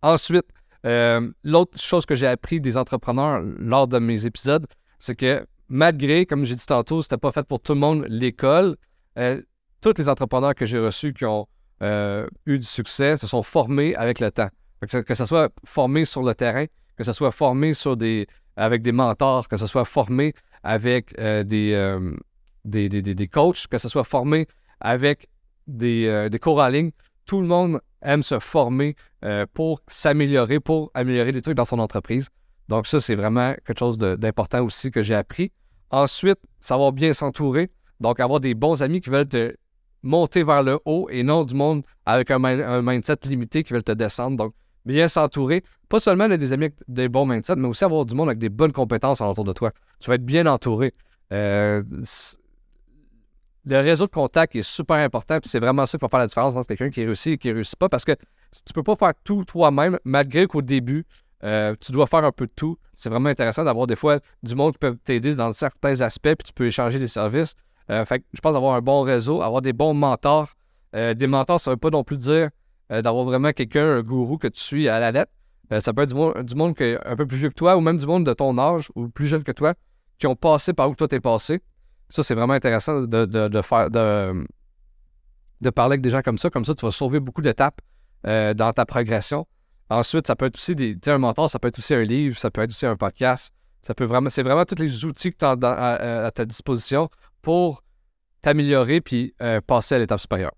Ensuite, 0.02 0.46
euh, 0.86 1.30
l'autre 1.44 1.80
chose 1.80 2.06
que 2.06 2.14
j'ai 2.14 2.26
appris 2.26 2.60
des 2.60 2.76
entrepreneurs 2.76 3.42
lors 3.58 3.88
de 3.88 3.98
mes 3.98 4.26
épisodes, 4.26 4.66
c'est 4.98 5.16
que 5.16 5.46
malgré, 5.68 6.26
comme 6.26 6.44
j'ai 6.44 6.54
dit 6.54 6.66
tantôt, 6.66 7.02
c'était 7.02 7.16
pas 7.16 7.32
fait 7.32 7.46
pour 7.46 7.60
tout 7.60 7.74
le 7.74 7.80
monde 7.80 8.06
l'école, 8.08 8.76
tous 9.80 9.94
les 9.96 10.08
entrepreneurs 10.08 10.54
que 10.54 10.66
j'ai 10.66 10.78
reçus 10.78 11.12
qui 11.12 11.24
ont 11.24 11.48
eu 11.80 12.58
du 12.58 12.66
succès 12.66 13.16
se 13.16 13.26
sont 13.26 13.42
formés 13.42 13.94
avec 13.96 14.20
le 14.20 14.30
temps. 14.30 14.48
Que, 14.80 14.98
que 14.98 15.14
ce 15.14 15.24
soit 15.24 15.52
formé 15.64 16.04
sur 16.04 16.22
le 16.22 16.34
terrain, 16.36 16.66
que 16.96 17.02
ce 17.02 17.12
soit 17.12 17.32
formé 17.32 17.74
sur 17.74 17.96
des, 17.96 18.28
avec 18.58 18.82
des 18.82 18.92
mentors, 18.92 19.48
que 19.48 19.56
ce 19.56 19.66
soit 19.66 19.84
formé 19.84 20.34
avec 20.62 21.18
euh, 21.18 21.44
euh, 21.52 22.16
des, 22.64 22.88
des, 22.88 23.28
coachs, 23.28 23.66
que 23.68 23.78
ce 23.78 23.88
soit 23.88 24.04
formé 24.04 24.46
avec 24.80 25.28
des, 25.66 26.06
euh, 26.06 26.28
des 26.28 26.38
cours 26.38 26.58
en 26.58 26.68
ligne. 26.68 26.90
Tout 27.24 27.40
le 27.40 27.46
monde 27.46 27.80
aime 28.02 28.22
se 28.22 28.38
former 28.38 28.96
pour 29.52 29.82
s'améliorer, 29.86 30.60
pour 30.60 30.90
améliorer 30.94 31.32
des 31.32 31.42
trucs 31.42 31.56
dans 31.56 31.64
son 31.64 31.78
entreprise. 31.78 32.28
Donc 32.68 32.86
ça, 32.86 33.00
c'est 33.00 33.16
vraiment 33.16 33.54
quelque 33.66 33.78
chose 33.78 33.98
d'important 33.98 34.62
aussi 34.64 34.90
que 34.90 35.02
j'ai 35.02 35.14
appris. 35.14 35.52
Ensuite, 35.90 36.38
savoir 36.58 36.92
bien 36.92 37.12
s'entourer. 37.12 37.70
Donc 38.00 38.20
avoir 38.20 38.40
des 38.40 38.54
bons 38.54 38.82
amis 38.82 39.00
qui 39.00 39.10
veulent 39.10 39.28
te 39.28 39.54
monter 40.02 40.42
vers 40.42 40.62
le 40.62 40.78
haut 40.84 41.08
et 41.10 41.22
non 41.22 41.44
du 41.44 41.54
monde 41.54 41.82
avec 42.06 42.30
un, 42.30 42.42
un 42.44 42.82
mindset 42.82 43.18
limité 43.24 43.62
qui 43.62 43.72
veulent 43.72 43.82
te 43.82 43.92
descendre. 43.92 44.36
Donc 44.36 44.54
bien 44.86 45.08
s'entourer. 45.08 45.62
Pas 45.88 46.00
seulement 46.00 46.28
des 46.28 46.52
amis 46.52 46.64
avec 46.64 46.74
des 46.86 47.08
bons 47.08 47.24
mindset, 47.24 47.56
mais 47.56 47.66
aussi 47.66 47.84
avoir 47.84 48.04
du 48.04 48.14
monde 48.14 48.28
avec 48.28 48.38
des 48.38 48.50
bonnes 48.50 48.72
compétences 48.72 49.20
autour 49.20 49.44
de 49.44 49.52
toi. 49.52 49.70
Tu 50.00 50.10
vas 50.10 50.16
être 50.16 50.24
bien 50.24 50.46
entouré. 50.46 50.92
Euh, 51.32 51.82
le 53.64 53.80
réseau 53.80 54.06
de 54.06 54.10
contact 54.10 54.54
est 54.54 54.62
super 54.62 54.96
important, 54.96 55.40
puis 55.40 55.48
c'est 55.48 55.60
vraiment 55.60 55.86
ça 55.86 55.98
qui 55.98 56.02
va 56.02 56.08
faire 56.08 56.20
la 56.20 56.26
différence 56.26 56.54
entre 56.54 56.68
quelqu'un 56.68 56.90
qui 56.90 57.04
réussit 57.04 57.34
et 57.34 57.38
qui 57.38 57.48
ne 57.48 57.54
réussit 57.54 57.76
pas, 57.76 57.88
parce 57.88 58.04
que 58.04 58.12
tu 58.12 58.72
peux 58.74 58.82
pas 58.82 58.96
faire 58.96 59.12
tout 59.24 59.44
toi-même, 59.44 59.98
malgré 60.04 60.46
qu'au 60.46 60.62
début, 60.62 61.04
euh, 61.44 61.74
tu 61.80 61.92
dois 61.92 62.06
faire 62.06 62.24
un 62.24 62.32
peu 62.32 62.46
de 62.46 62.52
tout. 62.54 62.78
C'est 62.94 63.10
vraiment 63.10 63.28
intéressant 63.28 63.64
d'avoir 63.64 63.86
des 63.86 63.96
fois 63.96 64.20
du 64.42 64.54
monde 64.54 64.72
qui 64.72 64.78
peut 64.78 64.96
t'aider 65.02 65.34
dans 65.34 65.52
certains 65.52 66.00
aspects, 66.00 66.34
puis 66.34 66.46
tu 66.46 66.52
peux 66.52 66.66
échanger 66.66 66.98
des 66.98 67.08
services. 67.08 67.54
Euh, 67.90 68.04
fait 68.04 68.22
je 68.34 68.40
pense 68.40 68.54
avoir 68.56 68.74
un 68.74 68.80
bon 68.82 69.02
réseau, 69.02 69.40
avoir 69.40 69.62
des 69.62 69.72
bons 69.72 69.94
mentors. 69.94 70.52
des 70.92 71.26
mentors, 71.26 71.60
ça 71.60 71.70
ne 71.70 71.74
veut 71.74 71.78
pas 71.78 71.90
non 71.90 72.04
plus 72.04 72.16
dire 72.16 72.50
d'avoir 72.90 73.24
vraiment 73.24 73.52
quelqu'un, 73.52 73.96
un 73.98 74.02
gourou 74.02 74.38
que 74.38 74.48
tu 74.48 74.60
suis 74.60 74.88
à 74.88 74.98
la 74.98 75.12
lettre. 75.12 75.32
Euh, 75.72 75.80
ça 75.80 75.92
peut 75.92 76.02
être 76.02 76.10
du 76.10 76.14
monde, 76.14 76.42
du 76.42 76.54
monde 76.54 76.74
un 76.80 77.16
peu 77.16 77.26
plus 77.26 77.36
vieux 77.36 77.50
que 77.50 77.54
toi 77.54 77.76
ou 77.76 77.80
même 77.80 77.98
du 77.98 78.06
monde 78.06 78.24
de 78.24 78.32
ton 78.32 78.56
âge 78.58 78.90
ou 78.94 79.08
plus 79.08 79.26
jeune 79.26 79.42
que 79.42 79.52
toi 79.52 79.74
qui 80.18 80.26
ont 80.26 80.36
passé 80.36 80.72
par 80.72 80.90
où 80.90 80.94
toi 80.94 81.08
t'es 81.08 81.20
passé. 81.20 81.60
Ça, 82.08 82.22
c'est 82.22 82.34
vraiment 82.34 82.54
intéressant 82.54 83.02
de, 83.02 83.62
faire 83.62 83.90
de, 83.90 84.46
de 85.60 85.70
parler 85.70 85.94
avec 85.94 86.00
des 86.00 86.10
gens 86.10 86.22
comme 86.22 86.38
ça. 86.38 86.50
Comme 86.50 86.64
ça, 86.64 86.74
tu 86.74 86.84
vas 86.84 86.90
sauver 86.90 87.20
beaucoup 87.20 87.42
d'étapes 87.42 87.80
euh, 88.26 88.54
dans 88.54 88.72
ta 88.72 88.86
progression. 88.86 89.46
Ensuite, 89.90 90.26
ça 90.26 90.36
peut 90.36 90.46
être 90.46 90.56
aussi 90.56 90.74
un 91.06 91.18
mentor, 91.18 91.48
ça 91.50 91.58
peut 91.58 91.68
être 91.68 91.78
aussi 91.78 91.94
un 91.94 92.02
livre, 92.02 92.38
ça 92.38 92.50
peut 92.50 92.62
être 92.62 92.70
aussi 92.70 92.86
un 92.86 92.96
podcast. 92.96 93.54
Ça 93.82 93.94
peut 93.94 94.04
vraiment. 94.04 94.30
C'est 94.30 94.42
vraiment 94.42 94.64
tous 94.64 94.78
les 94.78 95.04
outils 95.04 95.32
que 95.32 95.38
tu 95.38 95.44
as 95.44 95.50
à, 96.24 96.30
ta 96.30 96.44
disposition 96.44 97.08
pour 97.42 97.82
t'améliorer 98.42 99.00
puis 99.00 99.34
euh, 99.40 99.60
passer 99.60 99.94
à 99.94 99.98
l'étape 99.98 100.20
supérieure. 100.20 100.54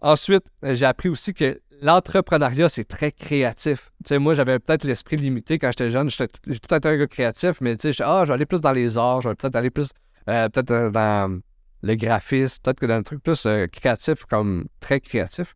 Ensuite, 0.00 0.46
j'ai 0.62 0.86
appris 0.86 1.08
aussi 1.08 1.34
que 1.34 1.60
l'entrepreneuriat, 1.82 2.68
c'est 2.68 2.84
très 2.84 3.12
créatif. 3.12 3.90
Tu 4.04 4.18
moi, 4.18 4.34
j'avais 4.34 4.58
peut-être 4.58 4.84
l'esprit 4.84 5.16
limité 5.16 5.58
quand 5.58 5.68
j'étais 5.68 5.90
jeune. 5.90 6.10
Tout 6.10 6.74
été 6.74 6.88
un 6.88 6.96
gars 6.96 7.06
créatif, 7.06 7.60
mais 7.60 7.76
tu 7.76 7.92
sais, 7.92 8.02
ah, 8.04 8.22
je 8.24 8.28
vais 8.28 8.34
aller 8.34 8.46
plus 8.46 8.60
dans 8.60 8.72
les 8.72 8.98
arts, 8.98 9.22
je 9.22 9.28
vais 9.28 9.34
peut-être 9.34 9.56
aller 9.56 9.70
plus 9.70 9.90
euh, 10.28 10.48
peut-être 10.48 10.90
dans 10.92 11.40
le 11.82 11.94
graphisme, 11.94 12.60
peut-être 12.62 12.80
que 12.80 12.86
dans 12.86 12.94
un 12.94 13.02
truc 13.02 13.22
plus 13.22 13.46
créatif, 13.72 14.24
comme 14.26 14.66
très 14.80 15.00
créatif. 15.00 15.54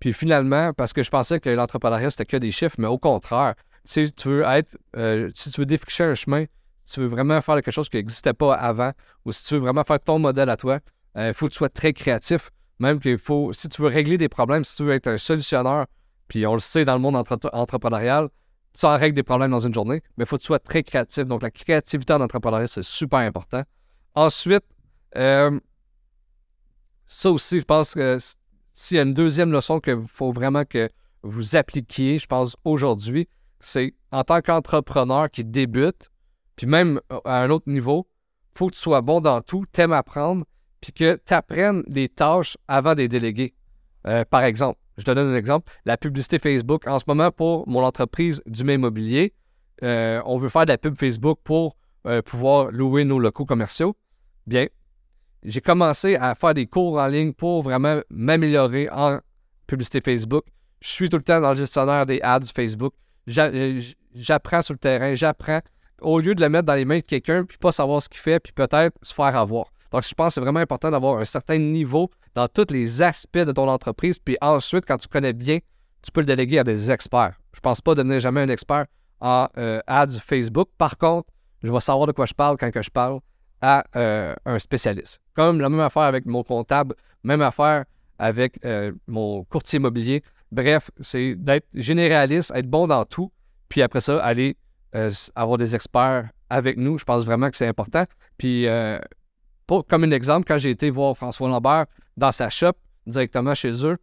Puis 0.00 0.12
finalement, 0.12 0.72
parce 0.72 0.92
que 0.92 1.02
je 1.02 1.10
pensais 1.10 1.40
que 1.40 1.50
l'entrepreneuriat, 1.50 2.10
c'était 2.10 2.24
que 2.24 2.36
des 2.38 2.50
chiffres, 2.50 2.76
mais 2.78 2.88
au 2.88 2.98
contraire, 2.98 3.54
si 3.84 4.10
tu 4.12 4.28
veux 4.28 4.42
être, 4.42 4.76
euh, 4.96 5.30
si 5.34 5.50
tu 5.50 5.60
veux 5.60 5.66
défricher 5.66 6.04
un 6.04 6.14
chemin, 6.14 6.44
si 6.84 6.94
tu 6.94 7.00
veux 7.00 7.06
vraiment 7.06 7.40
faire 7.40 7.56
quelque 7.56 7.70
chose 7.70 7.88
qui 7.88 7.98
n'existait 7.98 8.32
pas 8.32 8.54
avant, 8.54 8.92
ou 9.24 9.32
si 9.32 9.44
tu 9.44 9.54
veux 9.54 9.60
vraiment 9.60 9.84
faire 9.84 10.00
ton 10.00 10.18
modèle 10.18 10.48
à 10.48 10.56
toi, 10.56 10.80
il 11.14 11.20
euh, 11.20 11.32
faut 11.34 11.46
que 11.46 11.52
tu 11.52 11.58
sois 11.58 11.68
très 11.68 11.92
créatif. 11.92 12.50
Même 12.80 12.98
qu'il 12.98 13.18
faut, 13.18 13.52
si 13.52 13.68
tu 13.68 13.82
veux 13.82 13.88
régler 13.88 14.18
des 14.18 14.28
problèmes, 14.28 14.64
si 14.64 14.74
tu 14.74 14.84
veux 14.84 14.92
être 14.92 15.06
un 15.06 15.18
solutionneur, 15.18 15.86
puis 16.28 16.46
on 16.46 16.54
le 16.54 16.60
sait 16.60 16.84
dans 16.84 16.94
le 16.94 17.00
monde 17.00 17.16
entrepreneurial, 17.16 18.30
tu 18.72 18.86
en 18.86 18.96
règles 18.96 19.14
des 19.14 19.22
problèmes 19.22 19.50
dans 19.50 19.60
une 19.60 19.74
journée, 19.74 20.02
mais 20.16 20.24
il 20.24 20.26
faut 20.26 20.36
que 20.36 20.42
tu 20.42 20.46
sois 20.46 20.58
très 20.58 20.82
créatif. 20.82 21.26
Donc 21.26 21.42
la 21.42 21.50
créativité 21.50 22.12
en 22.14 22.20
entrepreneuriat, 22.20 22.68
c'est 22.68 22.82
super 22.82 23.18
important. 23.18 23.62
Ensuite, 24.14 24.64
euh, 25.16 25.60
ça 27.04 27.30
aussi, 27.30 27.60
je 27.60 27.64
pense 27.64 27.94
que 27.94 28.18
s'il 28.72 28.96
y 28.96 29.00
a 29.00 29.02
une 29.02 29.14
deuxième 29.14 29.52
leçon 29.52 29.80
qu'il 29.80 30.02
faut 30.06 30.32
vraiment 30.32 30.64
que 30.64 30.88
vous 31.22 31.56
appliquiez, 31.56 32.18
je 32.18 32.26
pense, 32.26 32.56
aujourd'hui, 32.64 33.28
c'est 33.58 33.94
en 34.10 34.24
tant 34.24 34.40
qu'entrepreneur 34.40 35.30
qui 35.30 35.44
débute, 35.44 36.10
puis 36.56 36.66
même 36.66 37.00
euh, 37.12 37.20
à 37.24 37.42
un 37.42 37.50
autre 37.50 37.68
niveau, 37.68 38.08
il 38.54 38.58
faut 38.58 38.68
que 38.68 38.74
tu 38.74 38.80
sois 38.80 39.02
bon 39.02 39.20
dans 39.20 39.42
tout, 39.42 39.66
t'aimes 39.70 39.92
apprendre, 39.92 40.46
puis 40.80 40.92
que 40.92 41.20
tu 41.24 41.34
apprennes 41.34 41.82
les 41.86 42.08
tâches 42.08 42.56
avant 42.68 42.94
des 42.94 43.08
délégués. 43.08 43.54
Euh, 44.06 44.24
par 44.24 44.44
exemple, 44.44 44.78
je 44.96 45.04
te 45.04 45.10
donne 45.10 45.32
un 45.32 45.36
exemple, 45.36 45.72
la 45.84 45.96
publicité 45.96 46.38
Facebook. 46.38 46.86
En 46.86 46.98
ce 46.98 47.04
moment, 47.06 47.30
pour 47.30 47.68
mon 47.68 47.84
entreprise 47.84 48.42
du 48.46 48.62
immobilier, 48.62 49.34
euh, 49.82 50.20
on 50.26 50.38
veut 50.38 50.48
faire 50.48 50.66
de 50.66 50.72
la 50.72 50.78
pub 50.78 50.98
Facebook 50.98 51.40
pour 51.44 51.76
pouvoir 52.24 52.70
louer 52.70 53.04
nos 53.04 53.18
locaux 53.18 53.44
commerciaux. 53.44 53.94
Bien, 54.46 54.68
j'ai 55.42 55.60
commencé 55.60 56.16
à 56.16 56.34
faire 56.34 56.54
des 56.54 56.66
cours 56.66 56.98
en 56.98 57.06
ligne 57.06 57.32
pour 57.32 57.62
vraiment 57.62 58.00
m'améliorer 58.10 58.88
en 58.90 59.20
publicité 59.66 60.00
Facebook. 60.00 60.44
Je 60.80 60.88
suis 60.88 61.08
tout 61.08 61.16
le 61.16 61.22
temps 61.22 61.40
dans 61.40 61.50
le 61.50 61.56
gestionnaire 61.56 62.06
des 62.06 62.20
ads 62.22 62.40
Facebook. 62.54 62.94
Euh, 63.38 63.80
j'apprends 64.14 64.62
sur 64.62 64.74
le 64.74 64.78
terrain, 64.78 65.14
j'apprends 65.14 65.60
au 66.00 66.18
lieu 66.18 66.34
de 66.34 66.40
le 66.40 66.48
mettre 66.48 66.64
dans 66.64 66.74
les 66.74 66.84
mains 66.84 66.98
de 66.98 67.04
quelqu'un 67.04 67.44
puis 67.44 67.58
pas 67.58 67.72
savoir 67.72 68.02
ce 68.02 68.08
qu'il 68.08 68.20
fait 68.20 68.40
puis 68.40 68.52
peut-être 68.52 68.96
se 69.02 69.14
faire 69.14 69.36
avoir. 69.36 69.66
Donc, 69.90 70.04
je 70.04 70.14
pense 70.14 70.28
que 70.28 70.34
c'est 70.34 70.40
vraiment 70.40 70.60
important 70.60 70.90
d'avoir 70.90 71.18
un 71.18 71.24
certain 71.24 71.58
niveau 71.58 72.10
dans 72.34 72.46
tous 72.48 72.72
les 72.72 73.02
aspects 73.02 73.38
de 73.38 73.52
ton 73.52 73.68
entreprise. 73.68 74.18
Puis 74.18 74.36
ensuite, 74.40 74.84
quand 74.86 74.96
tu 74.96 75.08
connais 75.08 75.32
bien, 75.32 75.58
tu 76.02 76.10
peux 76.12 76.20
le 76.20 76.26
déléguer 76.26 76.58
à 76.58 76.64
des 76.64 76.90
experts. 76.90 77.34
Je 77.52 77.58
ne 77.58 77.62
pense 77.62 77.80
pas 77.80 77.94
devenir 77.94 78.20
jamais 78.20 78.40
un 78.40 78.48
expert 78.48 78.86
en 79.20 79.48
euh, 79.58 79.80
ads 79.86 80.18
Facebook. 80.24 80.68
Par 80.78 80.96
contre, 80.96 81.28
je 81.62 81.70
vais 81.70 81.80
savoir 81.80 82.06
de 82.06 82.12
quoi 82.12 82.26
je 82.26 82.34
parle 82.34 82.56
quand 82.56 82.70
que 82.70 82.82
je 82.82 82.90
parle 82.90 83.20
à 83.60 83.84
euh, 83.96 84.34
un 84.46 84.58
spécialiste. 84.58 85.20
Comme 85.34 85.60
la 85.60 85.68
même 85.68 85.80
affaire 85.80 86.04
avec 86.04 86.24
mon 86.24 86.42
comptable, 86.42 86.94
même 87.24 87.42
affaire 87.42 87.84
avec 88.18 88.58
euh, 88.64 88.92
mon 89.06 89.44
courtier 89.44 89.78
immobilier. 89.78 90.22
Bref, 90.52 90.90
c'est 91.00 91.34
d'être 91.34 91.66
généraliste, 91.74 92.52
être 92.54 92.68
bon 92.68 92.86
dans 92.86 93.04
tout, 93.04 93.30
puis 93.68 93.82
après 93.82 94.00
ça, 94.00 94.22
aller 94.22 94.56
avoir 95.36 95.56
des 95.56 95.76
experts 95.76 96.30
avec 96.48 96.76
nous. 96.76 96.98
Je 96.98 97.04
pense 97.04 97.24
vraiment 97.24 97.48
que 97.50 97.56
c'est 97.56 97.68
important. 97.68 98.04
Puis, 98.36 98.66
comme 99.88 100.04
un 100.04 100.10
exemple, 100.10 100.46
quand 100.46 100.58
j'ai 100.58 100.70
été 100.70 100.90
voir 100.90 101.16
François 101.16 101.48
Lambert 101.48 101.86
dans 102.16 102.32
sa 102.32 102.50
shop, 102.50 102.72
directement 103.06 103.54
chez 103.54 103.72
eux, 103.84 103.96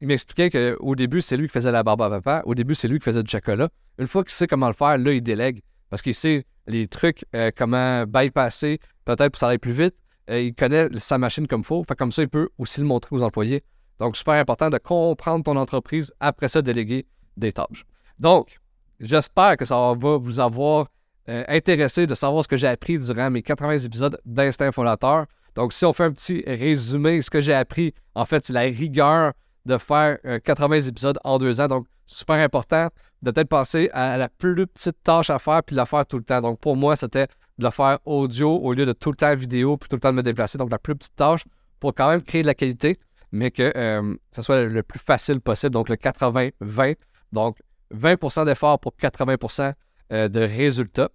il 0.00 0.06
m'expliquait 0.06 0.50
qu'au 0.50 0.94
début, 0.94 1.20
c'est 1.20 1.36
lui 1.36 1.46
qui 1.46 1.52
faisait 1.52 1.72
la 1.72 1.82
barbe 1.82 2.02
à 2.02 2.08
papa. 2.08 2.42
Au 2.46 2.54
début, 2.54 2.74
c'est 2.74 2.88
lui 2.88 2.98
qui 2.98 3.04
faisait 3.04 3.22
du 3.22 3.30
chocolat. 3.30 3.68
Une 3.98 4.06
fois 4.06 4.24
qu'il 4.24 4.32
sait 4.32 4.46
comment 4.46 4.68
le 4.68 4.72
faire, 4.72 4.96
là, 4.96 5.12
il 5.12 5.22
délègue. 5.22 5.62
Parce 5.90 6.00
qu'il 6.00 6.14
sait 6.14 6.46
les 6.66 6.86
trucs, 6.86 7.24
euh, 7.34 7.50
comment 7.54 8.04
bypasser, 8.06 8.80
peut-être 9.04 9.32
pour 9.32 9.40
ça 9.40 9.48
aller 9.48 9.58
plus 9.58 9.72
vite. 9.72 9.94
Euh, 10.30 10.40
il 10.40 10.54
connaît 10.54 10.88
sa 10.98 11.18
machine 11.18 11.46
comme 11.46 11.60
il 11.60 11.66
faut. 11.66 11.84
Fait 11.86 11.96
comme 11.96 12.12
ça, 12.12 12.22
il 12.22 12.28
peut 12.28 12.48
aussi 12.56 12.80
le 12.80 12.86
montrer 12.86 13.14
aux 13.14 13.22
employés. 13.22 13.62
Donc, 13.98 14.16
super 14.16 14.34
important 14.34 14.70
de 14.70 14.78
comprendre 14.78 15.44
ton 15.44 15.56
entreprise, 15.56 16.12
après 16.20 16.48
ça, 16.48 16.62
déléguer 16.62 17.06
des 17.36 17.52
tâches. 17.52 17.84
Donc, 18.18 18.58
j'espère 19.00 19.58
que 19.58 19.66
ça 19.66 19.74
va 19.94 20.16
vous 20.16 20.40
avoir 20.40 20.88
euh, 21.30 21.44
intéressé 21.48 22.06
de 22.06 22.14
savoir 22.14 22.42
ce 22.42 22.48
que 22.48 22.56
j'ai 22.56 22.66
appris 22.66 22.98
durant 22.98 23.30
mes 23.30 23.42
80 23.42 23.78
épisodes 23.78 24.20
d'Instinct 24.24 24.72
Fondateur. 24.72 25.26
Donc, 25.54 25.72
si 25.72 25.84
on 25.84 25.92
fait 25.92 26.04
un 26.04 26.12
petit 26.12 26.42
résumé, 26.46 27.22
ce 27.22 27.30
que 27.30 27.40
j'ai 27.40 27.54
appris, 27.54 27.94
en 28.14 28.24
fait, 28.24 28.44
c'est 28.44 28.52
la 28.52 28.62
rigueur 28.62 29.32
de 29.64 29.78
faire 29.78 30.18
80 30.44 30.80
épisodes 30.80 31.18
en 31.24 31.38
deux 31.38 31.60
ans. 31.60 31.68
Donc, 31.68 31.86
super 32.06 32.36
important 32.36 32.88
de 33.22 33.30
peut-être 33.30 33.48
passer 33.48 33.88
à 33.92 34.16
la 34.16 34.28
plus 34.28 34.66
petite 34.66 34.96
tâche 35.04 35.30
à 35.30 35.38
faire 35.38 35.62
puis 35.62 35.76
la 35.76 35.86
faire 35.86 36.04
tout 36.04 36.18
le 36.18 36.24
temps. 36.24 36.40
Donc, 36.40 36.58
pour 36.58 36.76
moi, 36.76 36.96
c'était 36.96 37.26
de 37.58 37.64
le 37.64 37.70
faire 37.70 37.98
audio 38.04 38.56
au 38.56 38.72
lieu 38.72 38.86
de 38.86 38.92
tout 38.92 39.10
le 39.10 39.16
temps 39.16 39.34
vidéo 39.34 39.76
puis 39.76 39.88
tout 39.88 39.96
le 39.96 40.00
temps 40.00 40.10
de 40.10 40.16
me 40.16 40.22
déplacer. 40.22 40.58
Donc, 40.58 40.70
la 40.70 40.78
plus 40.78 40.96
petite 40.96 41.14
tâche 41.14 41.44
pour 41.78 41.94
quand 41.94 42.10
même 42.10 42.22
créer 42.22 42.42
de 42.42 42.46
la 42.46 42.54
qualité, 42.54 42.96
mais 43.32 43.50
que 43.50 43.72
euh, 43.76 44.14
ce 44.32 44.42
soit 44.42 44.64
le 44.64 44.82
plus 44.82 44.98
facile 44.98 45.40
possible. 45.40 45.72
Donc, 45.72 45.88
le 45.88 45.96
80-20. 45.96 46.96
Donc, 47.32 47.58
20% 47.94 48.44
d'effort 48.44 48.78
pour 48.80 48.94
80% 49.00 49.72
euh, 50.12 50.28
de 50.28 50.40
résultats. 50.40 51.10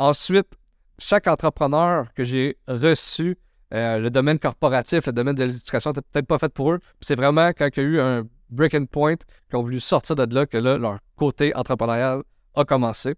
Ensuite, 0.00 0.56
chaque 0.98 1.26
entrepreneur 1.26 2.10
que 2.14 2.24
j'ai 2.24 2.56
reçu, 2.66 3.36
euh, 3.74 3.98
le 3.98 4.08
domaine 4.08 4.38
corporatif, 4.38 5.04
le 5.04 5.12
domaine 5.12 5.34
de 5.34 5.44
l'éducation 5.44 5.90
n'était 5.90 6.00
peut-être 6.00 6.26
pas 6.26 6.38
fait 6.38 6.48
pour 6.48 6.72
eux. 6.72 6.80
C'est 7.02 7.16
vraiment 7.16 7.48
quand 7.48 7.68
il 7.76 7.82
y 7.82 7.84
a 7.84 7.86
eu 7.86 8.00
un 8.00 8.22
breaking 8.48 8.86
point, 8.86 9.16
qui 9.50 9.56
ont 9.56 9.62
voulu 9.62 9.78
sortir 9.78 10.16
de 10.16 10.34
là, 10.34 10.46
que 10.46 10.56
là, 10.56 10.78
leur 10.78 11.00
côté 11.16 11.54
entrepreneurial 11.54 12.22
a 12.54 12.64
commencé. 12.64 13.14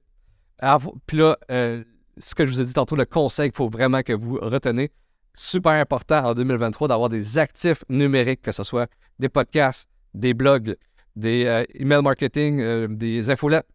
Puis 1.07 1.19
là, 1.19 1.37
euh, 1.53 1.85
ce 2.19 2.35
que 2.35 2.45
je 2.45 2.51
vous 2.51 2.61
ai 2.61 2.65
dit 2.65 2.73
tantôt, 2.73 2.97
le 2.97 3.05
conseil 3.05 3.51
qu'il 3.51 3.59
faut 3.59 3.69
vraiment 3.69 4.03
que 4.03 4.13
vous 4.13 4.41
retenez, 4.43 4.91
super 5.35 5.75
important 5.75 6.25
en 6.31 6.35
2023 6.35 6.89
d'avoir 6.89 7.09
des 7.09 7.39
actifs 7.39 7.85
numériques, 7.91 8.43
que 8.43 8.51
ce 8.51 8.65
soit 8.65 8.91
des 9.21 9.29
podcasts, 9.29 9.89
des 10.15 10.35
blogs, 10.35 10.77
des 11.15 11.47
euh, 11.47 11.65
email 11.75 12.03
marketing, 12.03 12.61
euh, 12.61 12.89
des 12.89 13.31
infolettes, 13.31 13.69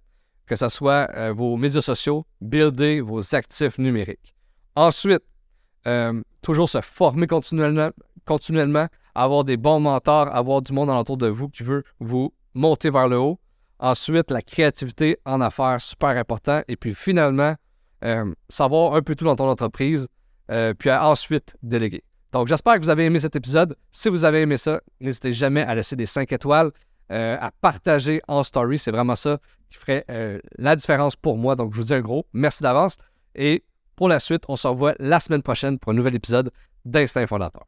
que 0.48 0.56
ce 0.56 0.70
soit 0.70 1.32
vos 1.34 1.58
médias 1.58 1.82
sociaux, 1.82 2.26
builder 2.42 3.02
vos 3.02 3.36
actifs 3.36 3.78
numériques. 3.78 4.34
Ensuite, 4.76 5.24
toujours 6.42 6.70
se 6.70 6.82
former 6.82 7.28
continuellement, 7.28 7.92
continuellement 8.26 8.88
avoir 9.18 9.44
des 9.44 9.58
bons 9.58 9.80
mentors, 9.80 10.34
avoir 10.34 10.62
du 10.62 10.74
monde 10.74 10.92
autour 10.92 11.18
de 11.18 11.28
vous 11.28 11.50
qui 11.50 11.64
veut 11.64 11.84
vous 12.00 12.34
monter 12.54 12.92
vers 12.92 13.08
le 13.08 13.18
haut. 13.18 13.40
Ensuite, 13.80 14.30
la 14.30 14.44
créativité 14.44 15.18
en 15.26 15.42
affaires, 15.42 15.82
super 15.82 16.10
important. 16.10 16.62
Et 16.68 16.76
puis 16.76 16.94
finalement, 16.94 17.56
euh, 18.04 18.32
savoir 18.48 18.94
un 18.94 19.02
peu 19.02 19.16
tout 19.16 19.26
dans 19.26 19.36
ton 19.36 19.50
entreprise, 19.50 20.08
euh, 20.52 20.74
puis 20.76 20.92
ensuite 20.92 21.58
déléguer. 21.64 22.04
Donc, 22.32 22.48
j'espère 22.48 22.76
que 22.76 22.82
vous 22.82 22.90
avez 22.90 23.06
aimé 23.06 23.20
cet 23.20 23.36
épisode. 23.36 23.76
Si 23.90 24.10
vous 24.10 24.24
avez 24.24 24.42
aimé 24.42 24.58
ça, 24.58 24.82
n'hésitez 25.00 25.34
jamais 25.34 25.62
à 25.62 25.74
laisser 25.74 25.96
des 25.96 26.06
5 26.06 26.32
étoiles, 26.32 26.72
euh, 27.12 27.38
à 27.40 27.52
partager 27.62 28.22
en 28.28 28.44
story. 28.44 28.80
C'est 28.80 28.92
vraiment 28.92 29.16
ça 29.16 29.40
qui 29.70 29.78
ferait 29.78 30.06
la 30.58 30.76
différence 30.78 31.18
pour 31.18 31.38
moi. 31.38 31.56
Donc, 31.56 31.74
je 31.74 31.80
vous 31.80 31.86
dis 31.88 31.94
un 31.94 32.00
gros 32.00 32.26
merci 32.32 32.64
d'avance. 32.64 32.98
Et 33.36 33.66
pour 33.98 34.08
la 34.08 34.20
suite, 34.20 34.44
on 34.48 34.56
se 34.56 34.68
revoit 34.68 34.94
la 35.00 35.20
semaine 35.20 35.42
prochaine 35.42 35.78
pour 35.78 35.92
un 35.92 35.96
nouvel 35.96 36.16
épisode 36.16 36.52
d'Instinct 36.86 37.28
Fondateur. 37.28 37.66